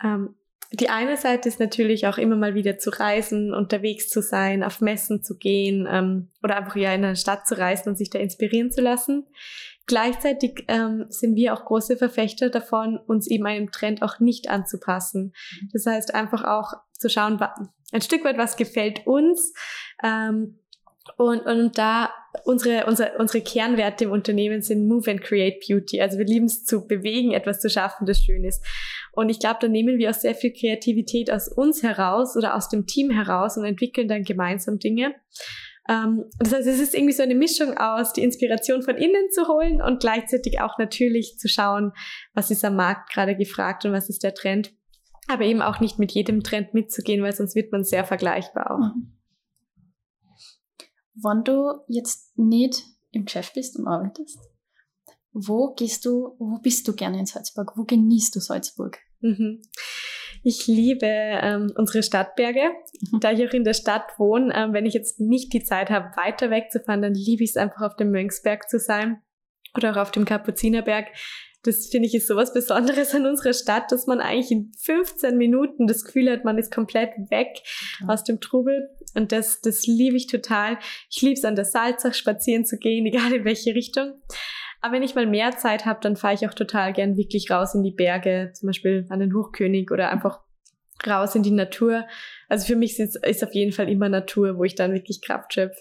Ähm, 0.03 0.35
die 0.73 0.89
eine 0.89 1.17
Seite 1.17 1.49
ist 1.49 1.61
natürlich 1.61 2.07
auch 2.07 2.19
immer 2.19 2.37
mal 2.37 2.55
wieder 2.55 2.79
zu 2.79 2.91
reisen, 2.91 3.55
unterwegs 3.55 4.09
zu 4.09 4.21
sein, 4.21 4.65
auf 4.65 4.81
Messen 4.81 5.23
zu 5.23 5.37
gehen 5.37 5.87
ähm, 5.91 6.31
oder 6.43 6.57
einfach 6.57 6.77
ja 6.77 6.93
in 6.93 7.05
eine 7.05 7.17
Stadt 7.17 7.47
zu 7.47 7.57
reisen 7.57 7.91
und 7.91 7.97
sich 7.97 8.11
da 8.11 8.19
inspirieren 8.19 8.71
zu 8.71 8.81
lassen. 8.81 9.27
Gleichzeitig 9.87 10.65
ähm, 10.67 11.07
sind 11.09 11.37
wir 11.37 11.55
auch 11.55 11.65
große 11.65 11.97
Verfechter 11.97 12.51
davon, 12.51 12.99
uns 12.99 13.29
eben 13.29 13.47
einem 13.47 13.71
Trend 13.71 14.03
auch 14.03 14.19
nicht 14.19 14.51
anzupassen. 14.51 15.33
Mhm. 15.61 15.69
Das 15.73 15.87
heißt 15.87 16.15
einfach 16.15 16.43
auch 16.43 16.73
zu 16.93 17.09
schauen, 17.09 17.39
ein 17.93 18.03
Stück 18.03 18.25
weit, 18.25 18.37
was 18.37 18.57
gefällt 18.57 19.07
uns 19.07 19.53
ähm, 20.03 20.59
Und, 21.17 21.47
und 21.47 21.79
da 21.79 22.11
unsere, 22.45 22.87
unsere, 22.87 23.17
unsere 23.19 23.43
Kernwerte 23.43 24.05
im 24.05 24.11
Unternehmen 24.11 24.61
sind 24.61 24.89
Move 24.89 25.11
and 25.11 25.23
Create 25.23 25.61
Beauty. 25.67 26.01
Also 26.01 26.19
wir 26.19 26.27
lieben 26.27 26.47
es 26.47 26.65
zu 26.65 26.87
bewegen, 26.87 27.33
etwas 27.33 27.61
zu 27.61 27.71
schaffen, 27.71 28.07
das 28.07 28.19
schön 28.19 28.45
ist. 28.45 28.65
Und 29.17 29.31
ich 29.31 29.41
glaube, 29.41 29.57
da 29.63 29.69
nehmen 29.69 29.97
wir 29.97 30.11
auch 30.11 30.15
sehr 30.15 30.35
viel 30.35 30.53
Kreativität 30.53 31.33
aus 31.33 31.49
uns 31.49 31.83
heraus 31.83 32.37
oder 32.37 32.55
aus 32.55 32.69
dem 32.69 32.87
Team 32.87 33.11
heraus 33.11 33.57
und 33.57 33.65
entwickeln 33.65 34.09
dann 34.09 34.25
gemeinsam 34.25 34.79
Dinge. 34.79 35.15
Ähm, 35.89 36.27
das 36.39 36.53
heißt, 36.53 36.69
es 36.69 36.81
ist 36.81 36.95
irgendwie 36.95 37.15
so 37.15 37.23
eine 37.23 37.35
Mischung 37.35 37.79
aus, 37.79 38.13
die 38.13 38.23
Inspiration 38.23 38.83
von 38.83 38.97
innen 38.97 39.31
zu 39.31 39.49
holen 39.49 39.81
und 39.81 40.01
gleichzeitig 40.01 40.61
auch 40.61 40.77
natürlich 40.77 41.39
zu 41.39 41.49
schauen, 41.49 41.93
was 42.35 42.51
ist 42.51 42.63
am 42.63 42.77
Markt 42.77 43.11
gerade 43.11 43.35
gefragt 43.35 43.87
und 43.87 43.93
was 43.93 44.11
ist 44.11 44.23
der 44.23 44.35
Trend. 44.35 44.75
Aber 45.29 45.45
eben 45.45 45.63
auch 45.63 45.81
nicht 45.81 45.99
mit 45.99 46.13
jedem 46.13 46.43
Trend 46.43 46.75
mitzugehen, 46.75 47.23
weil 47.23 47.35
sonst 47.35 47.57
wird 47.57 47.73
man 47.73 47.85
sehr 47.85 48.05
vergleichbar 48.05 48.71
auch. 48.71 48.95
Mhm. 48.95 49.13
Wenn 51.15 51.43
du 51.43 51.73
jetzt 51.89 52.37
nicht 52.39 52.83
im 53.13 53.25
Geschäft 53.25 53.55
bist 53.55 53.79
und 53.79 53.89
arbeitest, 53.89 54.39
wo 55.33 55.73
gehst 55.73 56.05
du, 56.05 56.37
wo 56.39 56.59
bist 56.59 56.87
du 56.87 56.95
gerne 56.95 57.19
in 57.19 57.27
Salzburg? 57.27 57.73
Wo 57.77 57.85
genießt 57.85 58.37
du 58.37 58.41
Salzburg? 58.41 58.99
Mhm. 59.27 59.62
Ich 60.43 60.67
liebe 60.69 61.07
ähm, 61.07 61.73
unsere 61.75 62.03
Stadtberge. 62.03 62.71
Mhm. 63.11 63.21
Da 63.21 63.33
ich 63.33 63.47
auch 63.47 63.53
in 63.53 63.65
der 63.65 63.75
Stadt 63.75 64.19
wohne, 64.19 64.55
ähm, 64.55 64.73
wenn 64.73 64.87
ich 64.87 64.95
jetzt 64.95 65.19
nicht 65.19 65.53
die 65.53 65.65
Zeit 65.65 65.91
habe, 65.91 66.17
weiter 66.17 66.51
wegzufahren, 66.51 67.03
dann 67.03 67.15
liebe 67.15 67.43
ich 67.43 67.51
es 67.51 67.57
einfach 67.57 67.83
auf 67.83 67.97
dem 67.97 68.11
Mönchsberg 68.11 68.69
zu 68.69 68.79
sein 68.79 69.21
oder 69.77 69.93
auch 69.93 69.97
auf 69.97 70.11
dem 70.11 70.25
Kapuzinerberg. 70.25 71.09
Das 71.65 71.89
finde 71.89 72.07
ich 72.07 72.15
ist 72.15 72.29
sowas 72.29 72.55
Besonderes 72.55 73.12
an 73.12 73.27
unserer 73.27 73.53
Stadt, 73.53 73.91
dass 73.91 74.07
man 74.07 74.21
eigentlich 74.21 74.53
in 74.53 74.73
15 74.79 75.37
Minuten 75.37 75.89
das 75.89 76.05
Gefühl 76.05 76.31
hat, 76.31 76.45
man 76.45 76.59
ist 76.59 76.73
komplett 76.73 77.11
weg 77.31 77.59
ja. 78.01 78.09
aus 78.09 78.23
dem 78.23 78.41
Trubel. 78.41 78.89
Und 79.15 79.33
das, 79.33 79.61
das 79.62 79.87
liebe 79.87 80.17
ich 80.17 80.29
total. 80.29 80.79
Ich 81.11 81.23
liebe 81.23 81.35
es 81.35 81.45
an 81.45 81.57
der 81.57 81.65
Salzach 81.65 82.15
spazieren 82.15 82.65
zu 82.65 82.79
gehen, 82.79 83.05
egal 83.07 83.33
in 83.33 83.45
welche 83.45 83.75
Richtung. 83.75 84.12
Aber 84.87 84.94
wenn 84.94 85.03
ich 85.03 85.16
mal 85.16 85.27
mehr 85.27 85.57
Zeit 85.57 85.85
habe, 85.85 85.99
dann 86.01 86.14
fahre 86.14 86.35
ich 86.35 86.46
auch 86.46 86.55
total 86.55 86.92
gern 86.92 87.16
wirklich 87.16 87.51
raus 87.51 87.75
in 87.75 87.83
die 87.83 87.90
Berge, 87.90 88.53
zum 88.55 88.68
Beispiel 88.68 89.05
an 89.09 89.18
den 89.18 89.35
Hochkönig 89.35 89.90
oder 89.90 90.11
einfach 90.12 90.38
raus 91.05 91.35
in 91.35 91.42
die 91.42 91.51
Natur. 91.51 92.07
Also 92.49 92.66
für 92.66 92.77
mich 92.77 92.96
ist, 93.01 93.16
ist 93.16 93.42
auf 93.42 93.53
jeden 93.53 93.72
Fall 93.72 93.88
immer 93.88 94.09
Natur, 94.09 94.59
wo 94.59 94.62
ich 94.62 94.77
dann 94.77 94.92
wirklich 94.92 95.22
Kraft 95.22 95.55
schöpfe. 95.55 95.81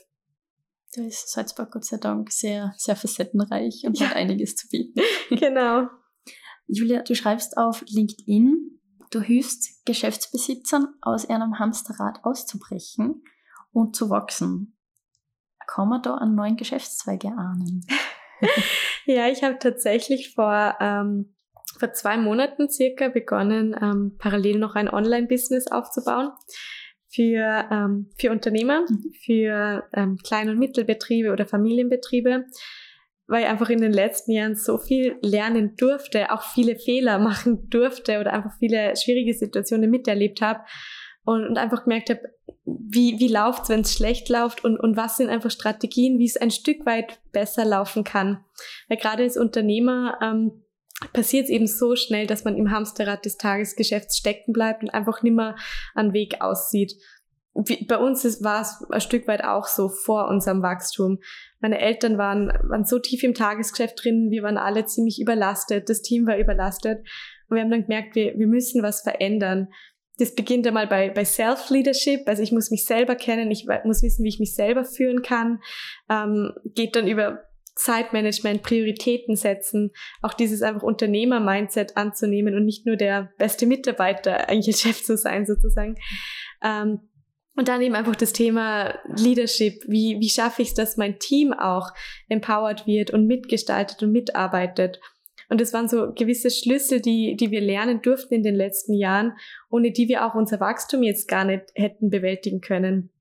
Da 0.96 1.04
ist 1.04 1.32
Salzburg 1.32 1.70
Gott 1.70 1.86
sei 1.86 1.98
Dank 1.98 2.32
sehr, 2.32 2.74
sehr 2.78 2.96
facettenreich 2.96 3.84
und 3.86 4.00
ja. 4.00 4.08
hat 4.08 4.16
einiges 4.16 4.56
zu 4.56 4.68
bieten. 4.70 5.00
genau. 5.30 5.88
Julia, 6.66 7.04
du 7.04 7.14
schreibst 7.14 7.58
auf 7.58 7.84
LinkedIn, 7.88 8.80
du 9.12 9.22
hilfst 9.22 9.86
Geschäftsbesitzern 9.86 10.88
aus 11.02 11.30
einem 11.30 11.60
Hamsterrad 11.60 12.26
auszubrechen 12.26 13.22
und 13.72 13.96
zu 13.96 14.10
wachsen. 14.10 14.76
Kann 15.68 15.90
man 15.90 16.02
da 16.02 16.16
einen 16.16 16.34
neuen 16.34 16.58
Geschäftszweig 16.58 17.24
erahnen? 17.24 17.86
ja, 19.06 19.28
ich 19.28 19.44
habe 19.44 19.60
tatsächlich 19.60 20.34
vor, 20.34 20.76
ähm, 20.80 21.36
vor 21.80 21.94
zwei 21.94 22.18
Monaten 22.18 22.70
circa 22.70 23.10
begonnen, 23.10 23.76
ähm, 23.82 24.16
parallel 24.18 24.60
noch 24.60 24.76
ein 24.76 24.90
Online-Business 24.90 25.68
aufzubauen 25.72 26.32
für, 27.16 27.68
ähm, 27.72 28.12
für 28.18 28.32
Unternehmer, 28.32 28.82
mhm. 28.82 29.12
für 29.24 29.84
ähm, 29.94 30.18
Klein- 30.24 30.50
und 30.50 30.60
Mittelbetriebe 30.60 31.32
oder 31.32 31.46
Familienbetriebe, 31.46 32.46
weil 33.28 33.44
ich 33.44 33.50
einfach 33.50 33.70
in 33.70 33.82
den 33.82 33.94
letzten 33.94 34.32
Jahren 34.32 34.56
so 34.56 34.78
viel 34.78 35.18
lernen 35.22 35.76
durfte, 35.78 36.32
auch 36.32 36.44
viele 36.44 36.76
Fehler 36.76 37.20
machen 37.20 37.70
durfte 37.70 38.20
oder 38.20 38.34
einfach 38.34 38.54
viele 38.60 38.96
schwierige 38.96 39.34
Situationen 39.34 39.90
miterlebt 39.90 40.42
habe 40.42 40.62
und, 41.24 41.48
und 41.48 41.58
einfach 41.58 41.84
gemerkt 41.84 42.10
habe, 42.10 42.22
wie, 42.66 43.20
wie 43.20 43.28
läuft's, 43.28 43.70
wenn 43.70 43.82
es 43.82 43.94
schlecht 43.94 44.28
läuft 44.30 44.64
und, 44.64 44.80
und 44.80 44.98
was 44.98 45.18
sind 45.18 45.30
einfach 45.30 45.52
Strategien, 45.52 46.18
wie 46.18 46.26
es 46.26 46.38
ein 46.38 46.52
Stück 46.52 46.86
weit 46.86 47.20
besser 47.32 47.64
laufen 47.64 48.04
kann. 48.04 48.44
Weil 48.88 48.98
gerade 48.98 49.24
als 49.24 49.38
Unternehmer 49.38 50.18
ähm, 50.22 50.64
passiert 51.14 51.46
es 51.46 51.50
eben 51.52 51.68
so 51.68 51.96
schnell, 51.96 52.26
dass 52.26 52.44
man 52.44 52.58
im 52.58 52.72
Hamsterrad 52.72 53.24
des 53.26 53.38
Tagesgeschäfts 53.38 54.18
stecken 54.18 54.52
bleibt 54.52 54.82
und 54.82 54.90
einfach 54.90 55.22
nimmer 55.22 55.56
einen 55.94 56.14
Weg 56.14 56.42
aussieht. 56.42 56.94
Wie, 57.54 57.86
bei 57.86 57.98
uns 57.98 58.24
war 58.44 58.62
es 58.62 58.84
ein 58.90 59.02
Stück 59.02 59.28
weit 59.28 59.44
auch 59.44 59.68
so 59.68 59.88
vor 59.88 60.28
unserem 60.28 60.62
Wachstum. 60.62 61.20
Meine 61.60 61.80
Eltern 61.80 62.18
waren, 62.18 62.48
waren 62.64 62.84
so 62.84 63.00
tief 63.00 63.24
im 63.24 63.34
Tagesgeschäft 63.34 64.04
drin, 64.04 64.30
wir 64.30 64.44
waren 64.44 64.58
alle 64.58 64.86
ziemlich 64.86 65.22
überlastet, 65.22 65.88
das 65.90 66.02
Team 66.02 66.28
war 66.28 66.38
überlastet. 66.38 67.06
Und 67.48 67.56
wir 67.56 67.64
haben 67.64 67.72
dann 67.72 67.84
gemerkt, 67.84 68.16
wir, 68.16 68.38
wir 68.38 68.48
müssen 68.48 68.82
was 68.82 69.02
verändern 69.02 69.70
das 70.18 70.34
beginnt 70.34 70.66
einmal 70.66 70.88
bei, 70.88 71.10
bei 71.10 71.26
Self-Leadership, 71.26 72.28
also 72.28 72.42
ich 72.42 72.52
muss 72.52 72.72
mich 72.72 72.86
selber 72.86 73.16
kennen, 73.16 73.52
ich 73.52 73.68
muss 73.84 74.02
wissen, 74.02 74.24
wie 74.24 74.30
ich 74.30 74.40
mich 74.40 74.56
selber 74.56 74.86
führen 74.86 75.22
kann, 75.22 75.60
ähm, 76.10 76.54
geht 76.74 76.96
dann 76.96 77.08
über 77.08 77.44
Zeitmanagement, 77.76 78.64
Prioritäten 78.64 79.36
setzen, 79.36 79.92
auch 80.22 80.34
dieses 80.34 80.62
einfach 80.62 80.84
Unternehmer-Mindset 80.84 81.98
anzunehmen 81.98 82.56
und 82.56 82.66
nicht 82.66 82.86
nur 82.86 82.96
der 82.96 83.34
beste 83.38 83.66
Mitarbeiter 83.66 84.50
eigentlich 84.50 84.78
Chef 84.78 85.04
zu 85.04 85.18
sein 85.18 85.46
sozusagen. 85.46 85.96
Ähm, 86.64 87.02
und 87.58 87.70
dann 87.70 87.82
eben 87.82 87.96
einfach 87.96 88.16
das 88.18 88.34
Thema 88.34 89.00
Leadership. 89.16 89.82
Wie, 89.88 90.20
wie 90.20 90.30
schaffe 90.30 90.62
ich 90.62 90.70
es, 90.70 90.74
dass 90.74 90.98
mein 90.98 91.20
Team 91.20 91.54
auch 91.54 91.90
empowered 92.28 92.86
wird 92.86 93.12
und 93.12 93.28
mitgestaltet 93.28 94.04
und 94.04 94.12
mitarbeitet? 94.12 95.00
Und 95.50 95.62
das 95.62 95.74
waren 95.74 95.88
so 95.88 96.14
gewisse 96.14 96.50
Schlüssel, 96.50 97.02
die, 97.02 97.36
die 97.36 97.52
wir 97.52 97.62
lernen 97.62 98.02
durften 98.02 98.34
in 98.34 98.44
den 98.44 98.56
letzten 98.56 98.94
Jahren, 98.94 99.34
ohne 99.70 99.92
die 99.92 100.08
wir 100.08 100.26
auch 100.26 100.36
unser 100.36 100.60
Wachstum 100.60 101.04
jetzt 101.04 101.28
gar 101.28 101.46
nicht 101.46 101.64
hätten 101.76 102.10
bewältigen 102.10 102.62
können. 102.62 103.12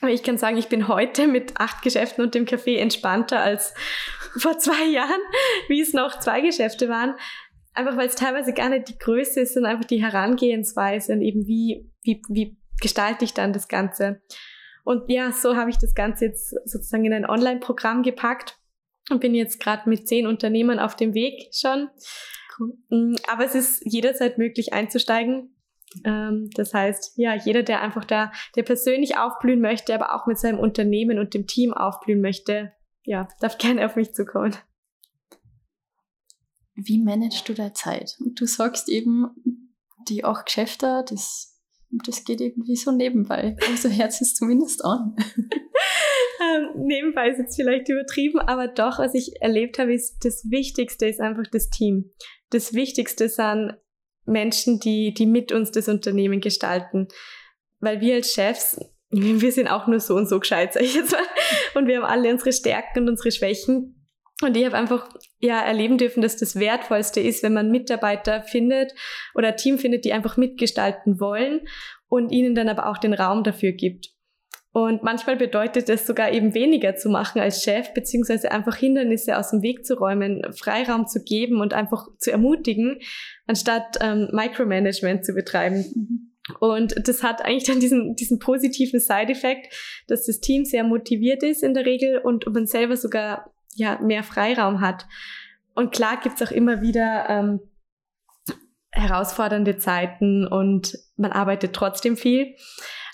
Aber 0.00 0.12
ich 0.12 0.22
kann 0.22 0.38
sagen, 0.38 0.56
ich 0.56 0.68
bin 0.68 0.88
heute 0.88 1.26
mit 1.26 1.58
acht 1.58 1.82
Geschäften 1.82 2.22
und 2.22 2.34
dem 2.34 2.44
Café 2.44 2.78
entspannter 2.78 3.40
als 3.40 3.74
vor 4.38 4.58
zwei 4.58 4.86
Jahren, 4.86 5.20
wie 5.68 5.80
es 5.80 5.92
noch 5.92 6.18
zwei 6.18 6.40
Geschäfte 6.40 6.88
waren. 6.88 7.14
Einfach 7.72 7.96
weil 7.96 8.08
es 8.08 8.14
teilweise 8.14 8.54
gar 8.54 8.70
nicht 8.70 8.88
die 8.88 8.98
Größe 8.98 9.40
ist, 9.40 9.54
sondern 9.54 9.72
einfach 9.72 9.86
die 9.86 10.02
Herangehensweise 10.02 11.12
und 11.12 11.20
eben 11.20 11.46
wie, 11.46 11.90
wie, 12.02 12.22
wie 12.28 12.56
gestalte 12.80 13.24
ich 13.24 13.34
dann 13.34 13.52
das 13.52 13.68
Ganze. 13.68 14.22
Und 14.84 15.10
ja, 15.10 15.32
so 15.32 15.56
habe 15.56 15.70
ich 15.70 15.78
das 15.78 15.94
Ganze 15.94 16.26
jetzt 16.26 16.50
sozusagen 16.64 17.04
in 17.04 17.12
ein 17.12 17.28
Online-Programm 17.28 18.02
gepackt 18.02 18.58
und 19.10 19.20
bin 19.20 19.34
jetzt 19.34 19.60
gerade 19.60 19.88
mit 19.88 20.08
zehn 20.08 20.26
Unternehmern 20.26 20.78
auf 20.78 20.96
dem 20.96 21.14
Weg 21.14 21.54
schon. 21.54 21.88
Cool. 22.58 22.76
Mm, 22.90 23.16
aber 23.28 23.44
es 23.44 23.54
ist 23.54 23.82
jederzeit 23.84 24.38
möglich 24.38 24.72
einzusteigen. 24.72 25.54
Ähm, 26.04 26.50
das 26.54 26.74
heißt, 26.74 27.12
ja, 27.16 27.34
jeder, 27.34 27.62
der 27.62 27.82
einfach 27.82 28.04
da, 28.04 28.32
der 28.56 28.62
persönlich 28.62 29.16
aufblühen 29.16 29.60
möchte, 29.60 29.94
aber 29.94 30.14
auch 30.14 30.26
mit 30.26 30.38
seinem 30.38 30.58
Unternehmen 30.58 31.18
und 31.18 31.34
dem 31.34 31.46
Team 31.46 31.72
aufblühen 31.72 32.20
möchte, 32.20 32.72
ja, 33.04 33.28
darf 33.40 33.58
gerne 33.58 33.86
auf 33.86 33.96
mich 33.96 34.14
zukommen. 34.14 34.56
Wie 36.74 37.02
managst 37.02 37.48
du 37.48 37.54
deine 37.54 37.72
Zeit? 37.72 38.16
Und 38.20 38.38
du 38.38 38.46
sagst 38.46 38.88
eben, 38.90 39.72
die 40.08 40.24
auch 40.24 40.44
Geschäfte, 40.44 41.04
das, 41.08 41.58
das 42.04 42.24
geht 42.24 42.40
irgendwie 42.40 42.76
so 42.76 42.92
nebenbei. 42.92 43.56
Also 43.68 43.88
Herz 43.88 44.20
ist 44.20 44.36
zumindest 44.36 44.84
an. 44.84 45.16
ähm, 46.40 46.70
nebenbei 46.86 47.30
ist 47.30 47.38
jetzt 47.38 47.56
vielleicht 47.56 47.88
übertrieben, 47.88 48.40
aber 48.40 48.68
doch, 48.68 48.98
was 48.98 49.14
ich 49.14 49.40
erlebt 49.40 49.78
habe, 49.78 49.94
ist, 49.94 50.18
das 50.24 50.44
Wichtigste 50.50 51.06
ist 51.06 51.20
einfach 51.20 51.44
das 51.50 51.70
Team. 51.70 52.12
Das 52.50 52.74
Wichtigste 52.74 53.28
sind 53.28 53.74
Menschen, 54.26 54.80
die, 54.80 55.14
die 55.14 55.26
mit 55.26 55.52
uns 55.52 55.70
das 55.70 55.88
Unternehmen 55.88 56.40
gestalten. 56.40 57.08
Weil 57.80 58.00
wir 58.00 58.16
als 58.16 58.32
Chefs, 58.32 58.78
wir 59.10 59.52
sind 59.52 59.68
auch 59.68 59.86
nur 59.86 60.00
so 60.00 60.14
und 60.14 60.28
so 60.28 60.40
gescheit, 60.40 60.72
sag 60.74 60.82
ich 60.82 60.94
jetzt 60.94 61.12
mal. 61.12 61.22
Und 61.74 61.86
wir 61.86 61.98
haben 61.98 62.04
alle 62.04 62.30
unsere 62.30 62.52
Stärken 62.52 63.00
und 63.00 63.10
unsere 63.10 63.30
Schwächen. 63.30 63.92
Und 64.42 64.56
ich 64.56 64.66
habe 64.66 64.76
einfach 64.76 65.08
ja 65.38 65.62
erleben 65.62 65.96
dürfen, 65.96 66.20
dass 66.20 66.36
das 66.36 66.56
Wertvollste 66.56 67.20
ist, 67.20 67.42
wenn 67.42 67.54
man 67.54 67.70
Mitarbeiter 67.70 68.42
findet 68.42 68.92
oder 69.34 69.56
Team 69.56 69.78
findet, 69.78 70.04
die 70.04 70.12
einfach 70.12 70.36
mitgestalten 70.36 71.20
wollen 71.20 71.66
und 72.08 72.30
ihnen 72.30 72.54
dann 72.54 72.68
aber 72.68 72.88
auch 72.90 72.98
den 72.98 73.14
Raum 73.14 73.44
dafür 73.44 73.72
gibt. 73.72 74.15
Und 74.76 75.02
manchmal 75.02 75.36
bedeutet 75.36 75.88
es 75.88 76.06
sogar 76.06 76.32
eben 76.32 76.52
weniger 76.52 76.96
zu 76.96 77.08
machen 77.08 77.40
als 77.40 77.62
Chef, 77.62 77.94
beziehungsweise 77.94 78.52
einfach 78.52 78.76
Hindernisse 78.76 79.38
aus 79.38 79.48
dem 79.48 79.62
Weg 79.62 79.86
zu 79.86 79.94
räumen, 79.94 80.52
Freiraum 80.52 81.06
zu 81.06 81.24
geben 81.24 81.62
und 81.62 81.72
einfach 81.72 82.08
zu 82.18 82.30
ermutigen, 82.30 82.98
anstatt 83.46 83.96
ähm, 84.02 84.28
Micromanagement 84.32 85.24
zu 85.24 85.32
betreiben. 85.32 85.76
Mhm. 85.76 86.32
Und 86.60 87.08
das 87.08 87.22
hat 87.22 87.42
eigentlich 87.42 87.64
dann 87.64 87.80
diesen, 87.80 88.16
diesen 88.16 88.38
positiven 88.38 89.00
Side-Effekt, 89.00 89.72
dass 90.08 90.26
das 90.26 90.40
Team 90.40 90.66
sehr 90.66 90.84
motiviert 90.84 91.42
ist 91.42 91.62
in 91.62 91.72
der 91.72 91.86
Regel 91.86 92.18
und 92.18 92.44
man 92.52 92.66
selber 92.66 92.98
sogar 92.98 93.50
ja 93.76 93.98
mehr 94.02 94.24
Freiraum 94.24 94.82
hat. 94.82 95.06
Und 95.74 95.90
klar 95.90 96.20
gibt's 96.22 96.42
auch 96.42 96.50
immer 96.50 96.82
wieder 96.82 97.24
ähm, 97.30 97.60
herausfordernde 98.90 99.78
Zeiten 99.78 100.46
und 100.46 100.98
man 101.16 101.32
arbeitet 101.32 101.72
trotzdem 101.72 102.18
viel. 102.18 102.54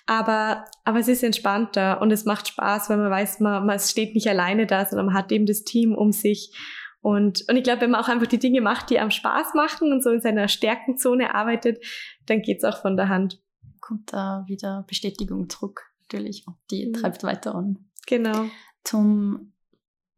Aber, 0.06 0.64
aber 0.84 0.98
es 0.98 1.08
ist 1.08 1.22
entspannter 1.22 2.00
und 2.00 2.10
es 2.10 2.24
macht 2.24 2.48
Spaß, 2.48 2.90
weil 2.90 2.96
man 2.96 3.10
weiß, 3.10 3.40
man, 3.40 3.66
man 3.66 3.78
steht 3.78 4.14
nicht 4.14 4.28
alleine 4.28 4.66
da, 4.66 4.84
sondern 4.84 5.06
man 5.06 5.14
hat 5.14 5.30
eben 5.30 5.46
das 5.46 5.64
Team 5.64 5.94
um 5.94 6.12
sich. 6.12 6.52
Und, 7.00 7.44
und 7.48 7.56
ich 7.56 7.64
glaube, 7.64 7.82
wenn 7.82 7.90
man 7.90 8.00
auch 8.00 8.08
einfach 8.08 8.26
die 8.26 8.38
Dinge 8.38 8.60
macht, 8.60 8.90
die 8.90 8.98
einem 8.98 9.10
Spaß 9.10 9.54
machen 9.54 9.92
und 9.92 10.02
so 10.02 10.10
in 10.10 10.20
seiner 10.20 10.48
Stärkenzone 10.48 11.34
arbeitet, 11.34 11.84
dann 12.26 12.42
geht's 12.42 12.64
auch 12.64 12.80
von 12.80 12.96
der 12.96 13.08
Hand. 13.08 13.40
Kommt 13.80 14.12
da 14.12 14.44
wieder 14.46 14.84
Bestätigung 14.86 15.48
zurück, 15.50 15.82
natürlich. 16.02 16.44
Die 16.70 16.86
mhm. 16.86 16.92
treibt 16.92 17.24
weiter 17.24 17.54
an. 17.54 17.90
Genau. 18.06 18.46
Zum 18.84 19.52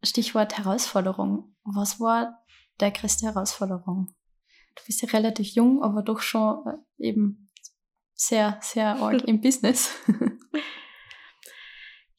Stichwort 0.03 0.59
Herausforderung. 0.59 1.55
Was 1.65 2.01
war 2.01 2.45
der 2.81 2.91
größte 2.91 3.27
Herausforderung? 3.27 4.15
Du 4.77 4.83
bist 4.87 5.03
ja 5.03 5.09
relativ 5.09 5.55
jung, 5.55 5.83
aber 5.83 6.03
doch 6.03 6.21
schon 6.21 6.67
äh, 6.67 7.09
eben 7.09 7.44
sehr, 8.15 8.59
sehr 8.63 8.97
arg 8.97 9.25
im 9.25 9.41
Business. 9.41 9.91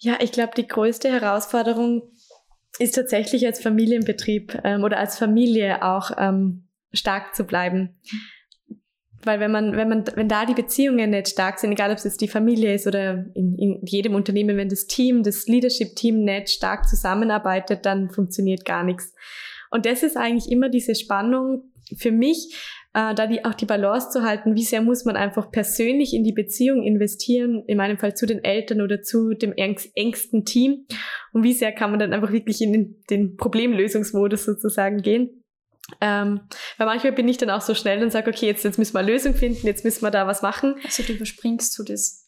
Ja, 0.05 0.17
ich 0.21 0.31
glaube, 0.31 0.53
die 0.55 0.67
größte 0.67 1.09
Herausforderung 1.09 2.03
ist 2.77 2.93
tatsächlich 2.93 3.43
als 3.45 3.59
Familienbetrieb 3.59 4.61
ähm, 4.63 4.83
oder 4.83 4.99
als 4.99 5.17
Familie 5.17 5.81
auch 5.83 6.11
ähm, 6.17 6.67
stark 6.93 7.35
zu 7.35 7.45
bleiben. 7.45 7.99
Weil 9.23 9.39
wenn 9.39 9.51
man, 9.51 9.75
wenn 9.75 9.89
man, 9.89 10.05
wenn 10.15 10.27
da 10.27 10.45
die 10.45 10.53
Beziehungen 10.53 11.09
nicht 11.09 11.29
stark 11.29 11.57
sind, 11.57 11.71
egal 11.71 11.89
ob 11.89 11.97
es 11.97 12.03
jetzt 12.03 12.21
die 12.21 12.27
Familie 12.27 12.75
ist 12.75 12.85
oder 12.85 13.25
in, 13.33 13.57
in 13.57 13.81
jedem 13.87 14.13
Unternehmen, 14.13 14.57
wenn 14.57 14.69
das 14.69 14.85
Team, 14.85 15.23
das 15.23 15.47
Leadership-Team 15.47 16.23
nicht 16.23 16.49
stark 16.49 16.87
zusammenarbeitet, 16.87 17.85
dann 17.87 18.11
funktioniert 18.11 18.63
gar 18.65 18.83
nichts. 18.83 19.11
Und 19.71 19.87
das 19.87 20.03
ist 20.03 20.17
eigentlich 20.17 20.51
immer 20.51 20.69
diese 20.69 20.93
Spannung 20.93 21.71
für 21.97 22.11
mich, 22.11 22.55
äh, 22.95 23.13
da 23.13 23.27
die, 23.27 23.43
auch 23.43 23.53
die 23.53 23.65
Balance 23.65 24.09
zu 24.09 24.23
halten, 24.23 24.55
wie 24.55 24.63
sehr 24.63 24.81
muss 24.81 25.03
man 25.03 25.17
einfach 25.17 25.51
persönlich 25.51 26.13
in 26.13 26.23
die 26.23 26.31
Beziehung 26.31 26.81
investieren, 26.81 27.63
in 27.67 27.77
meinem 27.77 27.97
Fall 27.97 28.15
zu 28.15 28.25
den 28.25 28.41
Eltern 28.41 28.79
oder 28.81 29.01
zu 29.01 29.33
dem 29.33 29.53
engsten 29.53 30.45
Team 30.45 30.87
und 31.33 31.43
wie 31.43 31.51
sehr 31.51 31.73
kann 31.73 31.91
man 31.91 31.99
dann 31.99 32.13
einfach 32.13 32.31
wirklich 32.31 32.61
in 32.61 32.71
den, 32.71 33.03
den 33.09 33.35
Problemlösungsmodus 33.35 34.45
sozusagen 34.45 35.01
gehen. 35.01 35.43
Ähm, 35.99 36.41
weil 36.77 36.87
manchmal 36.87 37.11
bin 37.11 37.27
ich 37.27 37.37
dann 37.37 37.49
auch 37.49 37.61
so 37.61 37.75
schnell 37.75 38.01
und 38.01 38.11
sage, 38.11 38.31
okay, 38.31 38.47
jetzt, 38.47 38.63
jetzt 38.63 38.79
müssen 38.79 38.95
wir 38.95 39.01
eine 39.01 39.11
Lösung 39.11 39.35
finden, 39.35 39.67
jetzt 39.67 39.83
müssen 39.83 40.01
wir 40.01 40.09
da 40.09 40.25
was 40.25 40.41
machen. 40.41 40.75
Also 40.83 41.03
du 41.03 41.13
überspringst 41.13 41.77
du 41.77 41.83
das 41.83 42.24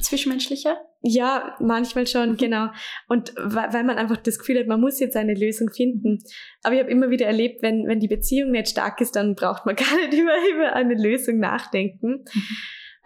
Zwischenmenschliche? 0.00 0.76
Ja, 1.02 1.56
manchmal 1.60 2.06
schon, 2.06 2.30
mhm. 2.30 2.36
genau. 2.36 2.68
Und 3.08 3.34
weil 3.36 3.84
man 3.84 3.98
einfach 3.98 4.16
das 4.16 4.38
Gefühl 4.38 4.58
hat, 4.58 4.66
man 4.66 4.80
muss 4.80 5.00
jetzt 5.00 5.16
eine 5.16 5.34
Lösung 5.34 5.70
finden. 5.70 6.18
Aber 6.62 6.74
ich 6.74 6.80
habe 6.80 6.90
immer 6.90 7.10
wieder 7.10 7.26
erlebt, 7.26 7.62
wenn, 7.62 7.86
wenn 7.86 8.00
die 8.00 8.08
Beziehung 8.08 8.52
nicht 8.52 8.68
stark 8.68 9.00
ist, 9.00 9.16
dann 9.16 9.34
braucht 9.34 9.66
man 9.66 9.76
gar 9.76 9.96
nicht 9.96 10.12
über, 10.12 10.32
über 10.52 10.72
eine 10.72 10.94
Lösung 10.94 11.38
nachdenken. 11.38 12.24
Mhm. 12.32 12.42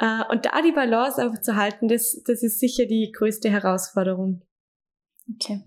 Uh, 0.00 0.22
und 0.30 0.46
da 0.46 0.62
die 0.62 0.70
Balance 0.70 1.20
einfach 1.20 1.40
zu 1.40 1.56
halten, 1.56 1.88
das, 1.88 2.22
das 2.24 2.44
ist 2.44 2.60
sicher 2.60 2.86
die 2.86 3.10
größte 3.10 3.50
Herausforderung. 3.50 4.42
Okay. 5.34 5.64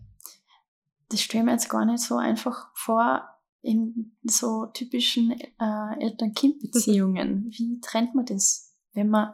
Das 1.09 1.19
stelle 1.19 1.43
mir 1.43 1.51
jetzt 1.51 1.67
gar 1.67 1.85
nicht 1.85 1.99
so 1.99 2.15
einfach 2.15 2.69
vor 2.73 3.27
in 3.61 4.15
so 4.23 4.67
typischen 4.67 5.31
äh, 5.31 5.99
Eltern-Kind-Beziehungen. 5.99 7.47
Wie 7.51 7.79
trennt 7.81 8.15
man 8.15 8.25
das, 8.25 8.73
wenn 8.93 9.09
man 9.09 9.33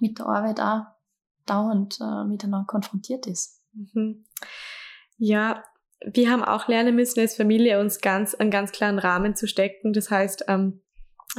mit 0.00 0.18
der 0.18 0.26
Arbeit 0.26 0.60
auch 0.60 0.86
dauernd 1.46 1.98
äh, 2.00 2.24
miteinander 2.24 2.66
konfrontiert 2.66 3.26
ist. 3.26 3.60
Mhm. 3.74 4.24
Ja, 5.16 5.62
wir 6.04 6.30
haben 6.30 6.44
auch 6.44 6.68
lernen 6.68 6.96
müssen 6.96 7.20
als 7.20 7.36
Familie, 7.36 7.78
uns 7.80 8.00
ganz 8.00 8.34
einen 8.34 8.50
ganz 8.50 8.72
klaren 8.72 8.98
Rahmen 8.98 9.36
zu 9.36 9.46
stecken. 9.46 9.92
Das 9.92 10.10
heißt, 10.10 10.44
ähm, 10.48 10.80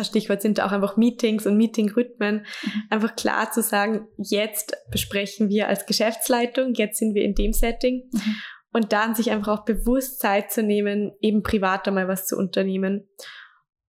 Stichwort 0.01 0.41
sind 0.41 0.59
auch 0.59 0.71
einfach 0.71 0.97
Meetings 0.97 1.45
und 1.45 1.57
Meetingrhythmen. 1.57 2.35
Mhm. 2.37 2.71
Einfach 2.89 3.15
klar 3.15 3.51
zu 3.51 3.61
sagen, 3.61 4.07
jetzt 4.17 4.75
besprechen 4.89 5.49
wir 5.49 5.67
als 5.67 5.85
Geschäftsleitung, 5.85 6.73
jetzt 6.73 6.97
sind 6.97 7.13
wir 7.13 7.23
in 7.23 7.35
dem 7.35 7.53
Setting. 7.53 8.09
Mhm. 8.11 8.35
Und 8.71 8.91
dann 8.91 9.13
sich 9.13 9.29
einfach 9.29 9.59
auch 9.59 9.65
bewusst 9.65 10.19
Zeit 10.19 10.51
zu 10.51 10.63
nehmen, 10.63 11.11
eben 11.21 11.43
privat 11.43 11.87
einmal 11.87 12.07
was 12.07 12.25
zu 12.25 12.35
unternehmen. 12.37 13.07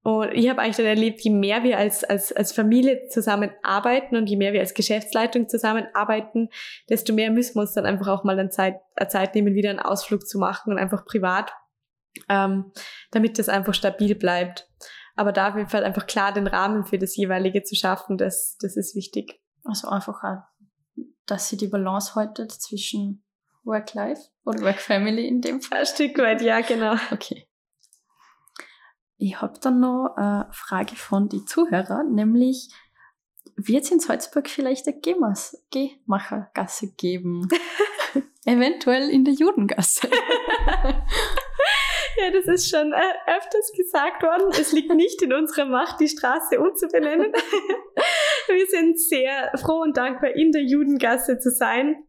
Und 0.04 0.32
ich 0.34 0.50
habe 0.50 0.60
eigentlich 0.60 0.76
dann 0.76 0.84
erlebt, 0.84 1.22
je 1.22 1.30
mehr 1.30 1.62
wir 1.62 1.78
als, 1.78 2.04
als, 2.04 2.30
als 2.30 2.52
Familie 2.52 3.08
zusammenarbeiten 3.08 4.16
und 4.16 4.28
je 4.28 4.36
mehr 4.36 4.52
wir 4.52 4.60
als 4.60 4.74
Geschäftsleitung 4.74 5.48
zusammenarbeiten, 5.48 6.50
desto 6.90 7.14
mehr 7.14 7.30
müssen 7.30 7.54
wir 7.54 7.62
uns 7.62 7.72
dann 7.72 7.86
einfach 7.86 8.08
auch 8.08 8.22
mal 8.22 8.38
eine 8.38 8.50
Zeit, 8.50 8.82
eine 8.96 9.08
Zeit 9.08 9.34
nehmen, 9.34 9.54
wieder 9.54 9.70
einen 9.70 9.78
Ausflug 9.78 10.26
zu 10.26 10.38
machen 10.38 10.74
und 10.74 10.78
einfach 10.78 11.06
privat, 11.06 11.52
ähm, 12.28 12.70
damit 13.12 13.38
das 13.38 13.48
einfach 13.48 13.72
stabil 13.72 14.14
bleibt. 14.14 14.68
Aber 15.16 15.32
da 15.32 15.54
wird 15.54 15.72
halt 15.72 15.84
einfach 15.84 16.06
klar 16.06 16.34
den 16.34 16.48
Rahmen 16.48 16.84
für 16.84 16.98
das 16.98 17.16
jeweilige 17.16 17.62
zu 17.62 17.74
schaffen, 17.74 18.18
das, 18.18 18.58
das 18.60 18.76
ist 18.76 18.94
wichtig. 18.94 19.40
Also 19.64 19.88
einfach 19.88 20.22
dass 21.24 21.48
sie 21.48 21.56
die 21.56 21.68
Balance 21.68 22.14
haltet 22.14 22.52
zwischen 22.52 23.24
Work-Life 23.62 24.20
oder 24.44 24.60
Work-Family 24.60 25.26
in 25.26 25.40
dem 25.40 25.62
Fall. 25.62 25.78
Ein 25.78 25.86
Stück 25.86 26.18
weit, 26.18 26.42
ja, 26.42 26.60
genau. 26.60 26.94
Okay. 27.10 27.48
Ich 29.16 29.40
habe 29.40 29.59
dann 29.61 29.81
noch 29.81 30.14
eine 30.16 30.48
Frage 30.53 30.96
von 30.96 31.29
den 31.29 31.46
Zuhörern, 31.46 32.14
nämlich 32.14 32.70
wird 33.57 33.85
es 33.85 33.90
in 33.90 34.00
Salzburg 34.00 34.48
vielleicht 34.48 34.87
eine 34.87 35.00
Gehmachergasse 35.00 36.92
geben? 36.96 37.48
Eventuell 38.44 39.09
in 39.11 39.24
der 39.24 39.35
Judengasse. 39.35 40.09
ja, 42.18 42.31
das 42.31 42.46
ist 42.46 42.68
schon 42.68 42.92
äh, 42.92 43.37
öfters 43.37 43.72
gesagt 43.77 44.22
worden. 44.22 44.48
Es 44.50 44.72
liegt 44.72 44.92
nicht 44.92 45.22
in 45.22 45.33
unserer 45.33 45.66
Macht, 45.66 46.00
die 46.00 46.09
Straße 46.09 46.61
umzubenennen. 46.61 47.33
Wir 48.48 48.66
sind 48.66 49.00
sehr 49.00 49.53
froh 49.57 49.81
und 49.83 49.96
dankbar, 49.96 50.31
in 50.35 50.53
der 50.53 50.62
Judengasse 50.62 51.38
zu 51.38 51.50
sein. 51.50 52.05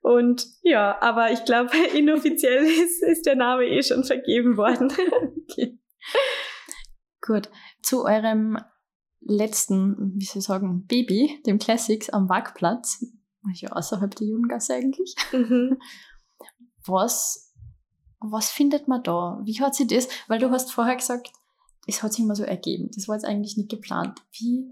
Und 0.00 0.46
ja, 0.62 1.00
aber 1.00 1.32
ich 1.32 1.44
glaube, 1.44 1.76
inoffiziell 1.94 2.62
ist, 2.84 3.02
ist 3.02 3.26
der 3.26 3.36
Name 3.36 3.64
eh 3.64 3.82
schon 3.82 4.04
vergeben 4.04 4.56
worden. 4.56 4.92
okay. 5.50 5.78
Gut, 7.20 7.48
zu 7.82 8.04
eurem 8.04 8.58
letzten, 9.20 10.12
wie 10.16 10.24
soll 10.24 10.40
ich 10.40 10.44
sagen, 10.44 10.86
Baby, 10.86 11.40
dem 11.46 11.58
Classics 11.58 12.10
am 12.10 12.28
Wagplatz, 12.28 13.04
ja 13.54 13.70
außerhalb 13.70 14.14
der 14.14 14.26
Jugendgasse 14.26 14.74
eigentlich. 14.74 15.14
Mhm. 15.32 15.78
Was, 16.86 17.54
was 18.20 18.50
findet 18.50 18.88
man 18.88 19.02
da? 19.02 19.40
Wie 19.42 19.58
hat 19.58 19.74
sich 19.74 19.86
das, 19.86 20.06
weil 20.28 20.38
du 20.38 20.50
hast 20.50 20.70
vorher 20.70 20.96
gesagt, 20.96 21.30
es 21.86 22.02
hat 22.02 22.12
sich 22.12 22.22
immer 22.22 22.36
so 22.36 22.42
ergeben. 22.42 22.90
Das 22.94 23.08
war 23.08 23.16
jetzt 23.16 23.24
eigentlich 23.24 23.56
nicht 23.56 23.70
geplant. 23.70 24.20
Wie 24.32 24.70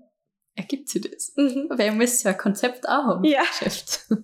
ergibt 0.55 0.91
sich 0.91 1.01
das? 1.11 1.33
Mhm. 1.37 1.69
Weil 1.71 1.87
ihr 1.87 1.93
müsst 1.93 2.23
ja 2.25 2.33
ein 2.33 2.37
Konzept 2.37 2.87
auch 2.87 3.05
haben. 3.05 3.25
Ja. 3.25 3.43
Geschäft. 3.43 4.07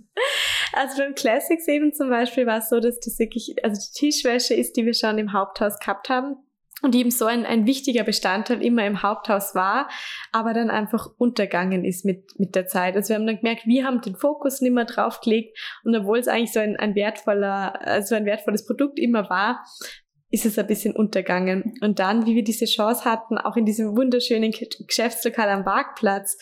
Also 0.75 0.99
beim 0.99 1.15
Classics 1.15 1.67
eben 1.67 1.95
zum 1.95 2.11
Beispiel 2.11 2.45
war 2.45 2.59
es 2.59 2.69
so, 2.69 2.79
dass 2.79 3.01
das 3.01 3.19
wirklich, 3.19 3.57
also 3.65 3.81
die 3.81 3.99
Tischwäsche 3.99 4.53
ist, 4.53 4.77
die 4.77 4.85
wir 4.85 4.93
schon 4.93 5.17
im 5.17 5.33
Haupthaus 5.33 5.79
gehabt 5.79 6.11
haben 6.11 6.37
und 6.83 6.95
eben 6.95 7.11
so 7.11 7.27
ein, 7.27 7.45
ein 7.45 7.67
wichtiger 7.67 8.05
Bestandteil 8.05 8.63
immer 8.63 8.87
im 8.87 9.03
Haupthaus 9.03 9.55
war, 9.55 9.89
aber 10.33 10.55
dann 10.55 10.71
einfach 10.71 11.09
untergangen 11.19 11.85
ist 11.85 12.05
mit, 12.05 12.39
mit 12.39 12.55
der 12.55 12.67
Zeit. 12.67 12.95
Also 12.95 13.11
wir 13.11 13.17
haben 13.17 13.27
dann 13.27 13.39
gemerkt, 13.39 13.67
wir 13.67 13.85
haben 13.85 14.01
den 14.01 14.17
Fokus 14.17 14.61
nicht 14.61 14.73
mehr 14.73 14.85
draufgelegt 14.85 15.59
und 15.85 15.97
obwohl 15.97 16.19
es 16.19 16.29
eigentlich 16.29 16.53
so 16.53 16.61
ein, 16.61 16.77
ein 16.77 16.95
wertvoller, 16.95 17.81
also 17.87 18.15
ein 18.15 18.25
wertvolles 18.25 18.67
Produkt 18.67 18.99
immer 18.99 19.29
war, 19.29 19.65
ist 20.31 20.45
es 20.45 20.59
ein 20.59 20.67
bisschen 20.67 20.95
untergangen. 20.95 21.75
Und 21.81 21.99
dann, 21.99 22.27
wie 22.27 22.35
wir 22.35 22.45
diese 22.45 22.67
Chance 22.67 23.05
hatten, 23.05 23.39
auch 23.39 23.57
in 23.57 23.65
diesem 23.65 23.97
wunderschönen 23.97 24.53
Geschäftslokal 24.87 25.49
am 25.49 25.65
Parkplatz, 25.65 26.37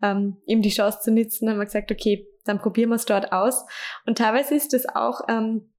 ähm, 0.00 0.36
eben 0.46 0.62
die 0.62 0.70
Chance 0.70 1.00
zu 1.02 1.10
nutzen, 1.10 1.50
haben 1.50 1.58
wir 1.58 1.64
gesagt, 1.64 1.90
okay, 1.90 2.28
dann 2.44 2.60
probieren 2.60 2.90
wir 2.90 2.96
es 2.96 3.04
dort 3.04 3.32
aus. 3.32 3.64
Und 4.06 4.18
teilweise 4.18 4.54
ist 4.54 4.74
es 4.74 4.88
auch 4.88 5.22
ähm, 5.28 5.71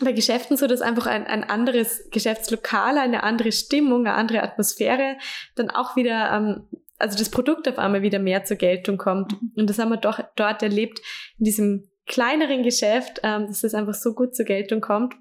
bei 0.00 0.12
Geschäften 0.12 0.56
so, 0.56 0.66
dass 0.66 0.82
einfach 0.82 1.06
ein, 1.06 1.26
ein 1.26 1.44
anderes 1.44 2.08
Geschäftslokal, 2.10 2.98
eine 2.98 3.22
andere 3.22 3.52
Stimmung, 3.52 4.06
eine 4.06 4.14
andere 4.14 4.42
Atmosphäre 4.42 5.16
dann 5.56 5.70
auch 5.70 5.96
wieder, 5.96 6.30
ähm, 6.32 6.68
also 6.98 7.18
das 7.18 7.30
Produkt 7.30 7.68
auf 7.68 7.78
einmal 7.78 8.02
wieder 8.02 8.18
mehr 8.18 8.44
zur 8.44 8.56
Geltung 8.56 8.98
kommt. 8.98 9.32
Mhm. 9.32 9.52
Und 9.56 9.70
das 9.70 9.78
haben 9.78 9.90
wir 9.90 9.96
doch 9.96 10.20
dort 10.36 10.62
erlebt, 10.62 11.00
in 11.38 11.44
diesem 11.44 11.90
kleineren 12.06 12.62
Geschäft, 12.62 13.20
ähm, 13.22 13.46
dass 13.46 13.60
das 13.60 13.74
einfach 13.74 13.94
so 13.94 14.14
gut 14.14 14.34
zur 14.34 14.44
Geltung 14.44 14.80
kommt. 14.80 15.14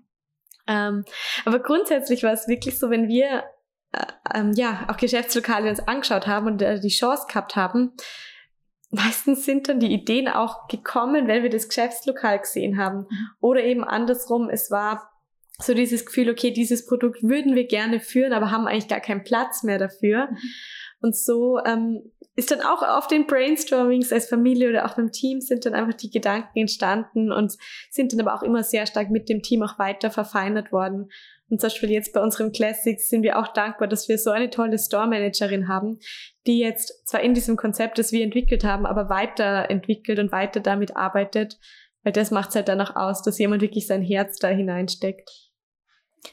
Ähm, 0.67 1.03
aber 1.45 1.59
grundsätzlich 1.59 2.23
war 2.23 2.33
es 2.33 2.47
wirklich 2.47 2.77
so, 2.77 2.89
wenn 2.89 3.07
wir 3.07 3.43
äh, 3.91 4.05
ähm, 4.35 4.53
ja 4.53 4.87
auch 4.89 4.97
Geschäftslokale 4.97 5.69
uns 5.69 5.79
angeschaut 5.79 6.27
haben 6.27 6.47
und 6.47 6.61
äh, 6.61 6.79
die 6.79 6.89
Chance 6.89 7.25
gehabt 7.27 7.55
haben, 7.55 7.93
meistens 8.91 9.45
sind 9.45 9.69
dann 9.69 9.79
die 9.79 9.93
Ideen 9.93 10.27
auch 10.27 10.67
gekommen, 10.67 11.27
wenn 11.27 11.43
wir 11.43 11.49
das 11.49 11.67
Geschäftslokal 11.67 12.39
gesehen 12.39 12.77
haben. 12.77 12.99
Mhm. 12.99 13.27
Oder 13.39 13.63
eben 13.63 13.83
andersrum, 13.83 14.49
es 14.49 14.71
war 14.71 15.09
so 15.61 15.73
dieses 15.73 16.05
Gefühl, 16.05 16.29
okay, 16.29 16.51
dieses 16.51 16.85
Produkt 16.85 17.21
würden 17.21 17.55
wir 17.55 17.67
gerne 17.67 17.99
führen, 17.99 18.33
aber 18.33 18.51
haben 18.51 18.67
eigentlich 18.67 18.87
gar 18.87 19.01
keinen 19.01 19.23
Platz 19.23 19.63
mehr 19.63 19.77
dafür. 19.77 20.27
Mhm. 20.31 20.37
Und 21.01 21.15
so 21.15 21.59
ähm, 21.65 22.11
ist 22.35 22.51
dann 22.51 22.61
auch 22.61 22.81
auf 22.81 23.07
den 23.07 23.27
Brainstormings 23.27 24.11
als 24.11 24.29
Familie 24.29 24.69
oder 24.69 24.85
auch 24.85 24.95
beim 24.95 25.11
Team 25.11 25.41
sind 25.41 25.65
dann 25.65 25.73
einfach 25.73 25.93
die 25.93 26.09
Gedanken 26.09 26.59
entstanden 26.59 27.31
und 27.31 27.55
sind 27.89 28.13
dann 28.13 28.21
aber 28.21 28.35
auch 28.35 28.43
immer 28.43 28.63
sehr 28.63 28.85
stark 28.85 29.09
mit 29.09 29.29
dem 29.29 29.41
Team 29.41 29.61
auch 29.63 29.77
weiter 29.79 30.11
verfeinert 30.11 30.71
worden. 30.71 31.09
Und 31.49 31.59
zum 31.59 31.67
Beispiel 31.67 31.91
jetzt 31.91 32.13
bei 32.13 32.21
unserem 32.21 32.51
Classics 32.51 33.09
sind 33.09 33.23
wir 33.23 33.39
auch 33.39 33.47
dankbar, 33.53 33.87
dass 33.87 34.07
wir 34.07 34.17
so 34.17 34.29
eine 34.29 34.49
tolle 34.49 34.77
Store-Managerin 34.77 35.67
haben, 35.67 35.99
die 36.45 36.59
jetzt 36.59 37.07
zwar 37.07 37.21
in 37.21 37.33
diesem 37.33 37.57
Konzept, 37.57 37.97
das 37.97 38.11
wir 38.11 38.23
entwickelt 38.23 38.63
haben, 38.63 38.85
aber 38.85 39.09
weiterentwickelt 39.09 40.19
und 40.19 40.31
weiter 40.31 40.59
damit 40.59 40.95
arbeitet, 40.95 41.59
weil 42.03 42.13
das 42.13 42.31
macht 42.31 42.49
es 42.49 42.55
halt 42.55 42.67
dann 42.67 42.81
auch 42.81 42.95
aus, 42.95 43.23
dass 43.23 43.39
jemand 43.39 43.61
wirklich 43.61 43.87
sein 43.87 44.03
Herz 44.03 44.37
da 44.37 44.47
hineinsteckt. 44.47 45.29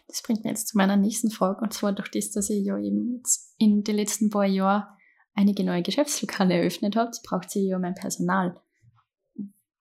Das 0.08 0.22
bringt 0.22 0.44
mir 0.44 0.50
jetzt 0.50 0.68
zu 0.68 0.76
meiner 0.76 0.96
nächsten 0.96 1.30
Frage, 1.30 1.60
und 1.62 1.72
zwar 1.72 1.92
durch 1.92 2.10
das, 2.10 2.32
dass 2.32 2.50
ihr 2.50 2.60
ja 2.60 2.78
eben 2.78 3.22
in 3.58 3.84
den 3.84 3.96
letzten 3.96 4.30
paar 4.30 4.46
Jahren 4.46 4.84
einige 5.34 5.64
neue 5.64 5.82
Geschäftslokale 5.82 6.54
eröffnet 6.54 6.96
habt, 6.96 7.22
braucht 7.22 7.54
ihr 7.56 7.62
ja 7.62 7.78
mein 7.78 7.94
Personal. 7.94 8.60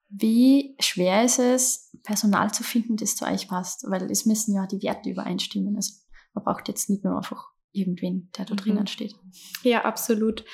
Wie 0.09 0.75
schwer 0.79 1.25
ist 1.25 1.39
es, 1.39 1.84
Personal 2.05 2.53
zu 2.53 2.63
finden, 2.63 2.95
das 2.97 3.15
zu 3.15 3.25
euch 3.25 3.47
passt? 3.47 3.85
Weil 3.89 4.09
es 4.09 4.25
müssen 4.25 4.55
ja 4.55 4.65
die 4.67 4.81
Werte 4.81 5.09
übereinstimmen. 5.09 5.75
Also 5.75 5.93
man 6.33 6.43
braucht 6.43 6.67
jetzt 6.67 6.89
nicht 6.89 7.03
nur 7.03 7.17
einfach 7.17 7.47
irgendwen, 7.71 8.29
der 8.37 8.45
da 8.45 8.53
mhm. 8.53 8.57
drinnen 8.57 8.87
steht. 8.87 9.15
Ja, 9.63 9.83
absolut. 9.83 10.45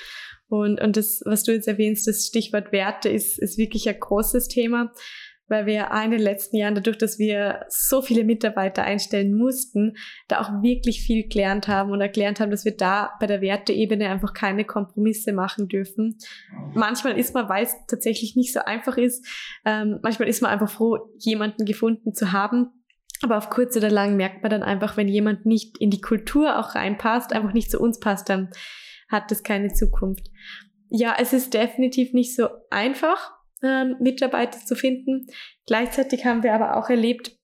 Und, 0.48 0.80
und 0.80 0.96
das, 0.96 1.22
was 1.24 1.44
du 1.44 1.52
jetzt 1.52 1.68
erwähnst, 1.68 2.06
das 2.06 2.26
Stichwort 2.26 2.72
Werte 2.72 3.08
ist, 3.08 3.38
ist 3.38 3.56
wirklich 3.56 3.88
ein 3.88 3.98
großes 3.98 4.48
Thema 4.48 4.92
weil 5.48 5.66
wir 5.66 5.90
in 6.04 6.10
den 6.10 6.20
letzten 6.20 6.56
Jahren, 6.56 6.74
dadurch, 6.74 6.98
dass 6.98 7.18
wir 7.18 7.66
so 7.68 8.02
viele 8.02 8.24
Mitarbeiter 8.24 8.84
einstellen 8.84 9.34
mussten, 9.34 9.96
da 10.28 10.40
auch 10.40 10.62
wirklich 10.62 11.02
viel 11.02 11.28
gelernt 11.28 11.68
haben 11.68 11.90
und 11.90 12.00
erklärt 12.00 12.40
haben, 12.40 12.50
dass 12.50 12.64
wir 12.64 12.76
da 12.76 13.12
bei 13.20 13.26
der 13.26 13.40
Werteebene 13.40 14.08
einfach 14.08 14.32
keine 14.32 14.64
Kompromisse 14.64 15.32
machen 15.32 15.68
dürfen. 15.68 16.16
Manchmal 16.74 17.18
ist 17.18 17.34
man, 17.34 17.48
weil 17.48 17.64
es 17.64 17.74
tatsächlich 17.86 18.36
nicht 18.36 18.52
so 18.52 18.60
einfach 18.60 18.96
ist, 18.96 19.26
ähm, 19.64 19.98
manchmal 20.02 20.28
ist 20.28 20.42
man 20.42 20.50
einfach 20.50 20.70
froh, 20.70 20.98
jemanden 21.18 21.64
gefunden 21.64 22.14
zu 22.14 22.32
haben, 22.32 22.70
aber 23.22 23.38
auf 23.38 23.50
kurz 23.50 23.76
oder 23.76 23.90
lang 23.90 24.16
merkt 24.16 24.42
man 24.42 24.50
dann 24.50 24.62
einfach, 24.62 24.96
wenn 24.96 25.08
jemand 25.08 25.46
nicht 25.46 25.78
in 25.78 25.90
die 25.90 26.00
Kultur 26.00 26.58
auch 26.58 26.74
reinpasst, 26.74 27.32
einfach 27.32 27.52
nicht 27.52 27.70
zu 27.70 27.78
uns 27.78 28.00
passt, 28.00 28.28
dann 28.28 28.50
hat 29.08 29.30
das 29.30 29.42
keine 29.42 29.72
Zukunft. 29.72 30.28
Ja, 30.88 31.14
es 31.18 31.32
ist 31.32 31.54
definitiv 31.54 32.12
nicht 32.12 32.34
so 32.34 32.48
einfach, 32.70 33.32
ähm, 33.62 33.96
Mitarbeiter 34.00 34.58
zu 34.58 34.74
finden. 34.74 35.26
Gleichzeitig 35.66 36.24
haben 36.24 36.42
wir 36.42 36.54
aber 36.54 36.76
auch 36.76 36.90
erlebt, 36.90 37.36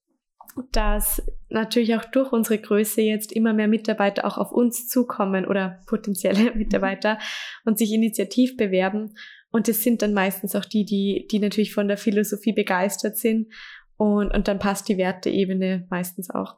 dass 0.72 1.22
natürlich 1.48 1.94
auch 1.94 2.04
durch 2.04 2.32
unsere 2.32 2.58
Größe 2.58 3.00
jetzt 3.00 3.32
immer 3.32 3.52
mehr 3.52 3.68
Mitarbeiter 3.68 4.24
auch 4.24 4.38
auf 4.38 4.52
uns 4.52 4.88
zukommen 4.88 5.46
oder 5.46 5.80
potenzielle 5.86 6.54
Mitarbeiter 6.54 7.18
und 7.64 7.78
sich 7.78 7.92
initiativ 7.92 8.56
bewerben. 8.56 9.14
Und 9.50 9.68
das 9.68 9.82
sind 9.82 10.02
dann 10.02 10.12
meistens 10.12 10.54
auch 10.54 10.64
die, 10.64 10.84
die, 10.84 11.26
die 11.30 11.38
natürlich 11.38 11.72
von 11.72 11.88
der 11.88 11.96
Philosophie 11.96 12.52
begeistert 12.52 13.16
sind. 13.16 13.52
Und, 13.96 14.30
und 14.34 14.46
dann 14.46 14.58
passt 14.58 14.88
die 14.88 14.98
Werteebene 14.98 15.86
meistens 15.90 16.30
auch. 16.30 16.56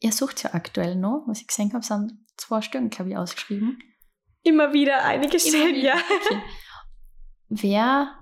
Ihr 0.00 0.12
sucht 0.12 0.42
ja 0.44 0.54
aktuell 0.54 0.94
noch, 0.94 1.24
was 1.26 1.40
ich 1.40 1.46
gesehen 1.46 1.72
habe, 1.72 1.84
sind 1.84 2.12
zwei 2.36 2.60
Stellen, 2.60 2.90
glaube 2.90 3.10
ich, 3.10 3.16
ausgeschrieben. 3.16 3.78
Immer 4.42 4.72
wieder 4.72 5.04
einige 5.04 5.40
Stellen, 5.40 5.74
ja. 5.74 5.94
Okay. 5.94 6.42
Wer 7.48 8.14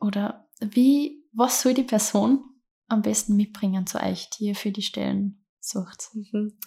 oder 0.00 0.48
wie, 0.60 1.24
was 1.32 1.62
soll 1.62 1.74
die 1.74 1.84
Person 1.84 2.44
am 2.88 3.02
besten 3.02 3.36
mitbringen 3.36 3.86
zu 3.86 4.02
euch, 4.02 4.28
die 4.30 4.46
ihr 4.46 4.54
für 4.54 4.72
die 4.72 4.82
Stellen 4.82 5.44
sucht? 5.60 6.08
Mhm. 6.14 6.58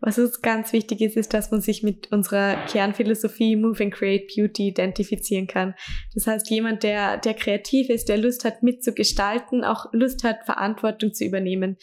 Was 0.00 0.18
uns 0.18 0.42
ganz 0.42 0.72
wichtig 0.72 1.00
ist, 1.00 1.16
ist, 1.16 1.32
dass 1.32 1.50
man 1.50 1.60
sich 1.60 1.82
mit 1.82 2.12
unserer 2.12 2.56
Kernphilosophie 2.66 3.56
Move 3.56 3.82
and 3.82 3.94
Create 3.94 4.30
Beauty 4.34 4.68
identifizieren 4.68 5.46
kann. 5.46 5.74
Das 6.14 6.26
heißt, 6.26 6.50
jemand, 6.50 6.82
der, 6.82 7.16
der 7.16 7.34
kreativ 7.34 7.88
ist, 7.88 8.08
der 8.08 8.18
Lust 8.18 8.44
hat 8.44 8.62
mitzugestalten, 8.62 9.64
auch 9.64 9.86
Lust 9.92 10.22
hat, 10.22 10.44
Verantwortung 10.44 11.14
zu 11.14 11.24
übernehmen. 11.24 11.76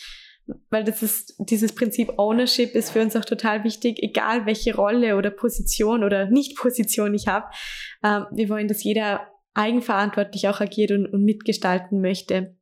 Weil 0.69 0.84
das 0.84 1.01
ist, 1.01 1.36
dieses 1.39 1.73
Prinzip 1.73 2.19
Ownership 2.19 2.75
ist 2.75 2.91
für 2.91 3.01
uns 3.01 3.15
auch 3.15 3.25
total 3.25 3.63
wichtig, 3.63 4.03
egal 4.03 4.45
welche 4.45 4.75
Rolle 4.75 5.15
oder 5.15 5.32
Position 5.32 6.03
oder 6.03 6.29
Nicht-Position 6.29 7.13
ich 7.13 7.27
habe. 7.27 7.47
Ähm, 8.03 8.25
wir 8.32 8.49
wollen, 8.49 8.67
dass 8.67 8.84
jeder 8.84 9.33
eigenverantwortlich 9.53 10.47
auch 10.47 10.59
agiert 10.59 10.91
und, 10.91 11.05
und 11.07 11.23
mitgestalten 11.23 12.01
möchte. 12.01 12.55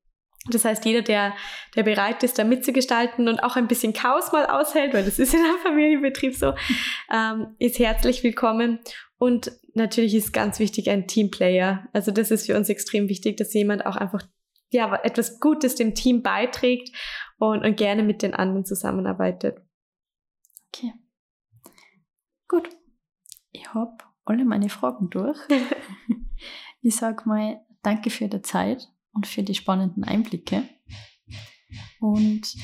Das 0.49 0.65
heißt, 0.65 0.85
jeder, 0.85 1.03
der, 1.03 1.33
der 1.75 1.83
bereit 1.83 2.23
ist, 2.23 2.39
da 2.39 2.43
mitzugestalten 2.43 3.27
und 3.27 3.43
auch 3.43 3.55
ein 3.55 3.67
bisschen 3.67 3.93
Chaos 3.93 4.31
mal 4.31 4.47
aushält, 4.47 4.93
weil 4.93 5.05
das 5.05 5.19
ist 5.19 5.33
in 5.33 5.39
einem 5.39 5.59
Familienbetrieb 5.59 6.35
so, 6.35 6.53
ähm, 7.13 7.55
ist 7.59 7.77
herzlich 7.77 8.23
willkommen. 8.23 8.79
Und 9.17 9.51
natürlich 9.75 10.15
ist 10.15 10.33
ganz 10.33 10.57
wichtig 10.57 10.89
ein 10.89 11.07
Teamplayer. 11.07 11.87
Also 11.93 12.11
das 12.11 12.31
ist 12.31 12.47
für 12.47 12.57
uns 12.57 12.69
extrem 12.69 13.07
wichtig, 13.07 13.37
dass 13.37 13.53
jemand 13.53 13.85
auch 13.85 13.95
einfach 13.95 14.23
ja, 14.71 14.95
etwas 15.03 15.39
Gutes 15.39 15.75
dem 15.75 15.93
Team 15.93 16.23
beiträgt 16.23 16.89
und, 17.37 17.63
und 17.63 17.75
gerne 17.75 18.01
mit 18.01 18.23
den 18.23 18.33
anderen 18.33 18.65
zusammenarbeitet. 18.65 19.59
Okay. 20.69 20.93
Gut. 22.47 22.69
Ich 23.51 23.73
habe 23.73 23.97
alle 24.25 24.45
meine 24.45 24.69
Fragen 24.69 25.09
durch. 25.09 25.37
Ich 26.81 26.95
sag 26.95 27.25
mal 27.25 27.61
danke 27.83 28.09
für 28.09 28.27
die 28.27 28.41
Zeit 28.41 28.89
und 29.13 29.27
für 29.27 29.43
die 29.43 29.55
spannenden 29.55 30.03
Einblicke. 30.03 30.63
Und 31.99 32.55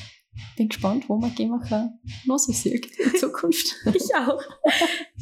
bin 0.56 0.68
gespannt, 0.68 1.08
wo 1.08 1.18
man 1.18 1.34
Gemacher 1.34 1.92
noch 2.26 2.38
so 2.38 2.52
sieht 2.52 2.86
in 2.98 3.14
Zukunft. 3.16 3.76
ich 3.94 4.14
auch. 4.14 4.42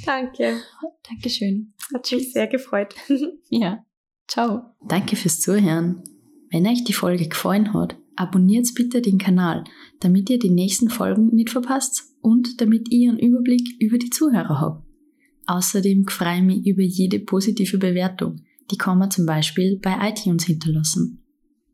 Danke. 0.05 0.61
Dankeschön. 1.09 1.73
Hat 1.95 2.11
mich 2.11 2.33
sehr 2.33 2.47
gefreut. 2.47 2.95
ja. 3.51 3.85
Ciao. 4.29 4.75
Danke 4.87 5.17
fürs 5.17 5.41
Zuhören. 5.41 6.03
Wenn 6.51 6.67
euch 6.67 6.85
die 6.85 6.93
Folge 6.93 7.29
gefallen 7.29 7.75
hat, 7.75 7.97
abonniert 8.17 8.69
bitte 8.75 9.03
den 9.03 9.19
Kanal, 9.19 9.65
damit 10.01 10.31
ihr 10.31 10.39
die 10.39 10.51
nächsten 10.51 10.91
Folgen 10.91 11.35
nicht 11.35 11.51
verpasst 11.51 12.15
und 12.23 12.61
damit 12.61 12.91
ihr 12.91 13.11
einen 13.11 13.19
Überblick 13.19 13.81
über 13.81 13.99
die 13.99 14.11
Zuhörer 14.11 14.61
habt. 14.61 14.87
Außerdem 15.47 16.09
freue 16.09 16.39
ich 16.39 16.43
mich 16.43 16.67
über 16.67 16.83
jede 16.83 17.21
positive 17.21 17.79
Bewertung. 17.79 18.43
Die 18.71 18.79
kann 18.79 18.99
man 18.99 19.11
zum 19.11 19.27
Beispiel 19.27 19.79
bei 19.81 19.97
iTunes 20.09 20.45
hinterlassen. 20.45 21.25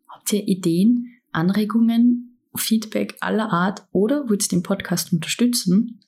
Habt 0.09 0.33
ihr 0.33 0.47
Ideen, 0.47 1.21
Anregungen, 1.33 2.39
Feedback 2.55 3.17
aller 3.21 3.51
Art 3.51 3.87
oder 3.93 4.29
wollt 4.29 4.51
den 4.53 4.63
Podcast 4.63 5.13
unterstützen? 5.13 6.01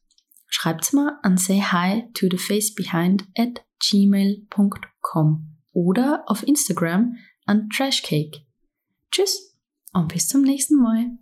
Schreibt's 0.47 0.93
mal 0.93 1.19
an 1.23 1.37
say 1.37 1.61
hi 1.61 2.05
to 2.15 2.29
the 2.31 2.39
face 2.39 2.75
behind 2.75 3.25
at 3.37 3.65
gmail.com 3.81 5.49
oder 5.73 6.23
auf 6.27 6.47
Instagram 6.47 7.17
an 7.47 7.69
trashcake. 7.71 8.47
Tschüss 9.11 9.57
und 9.93 10.13
bis 10.13 10.29
zum 10.29 10.43
nächsten 10.43 10.77
Mal. 10.77 11.19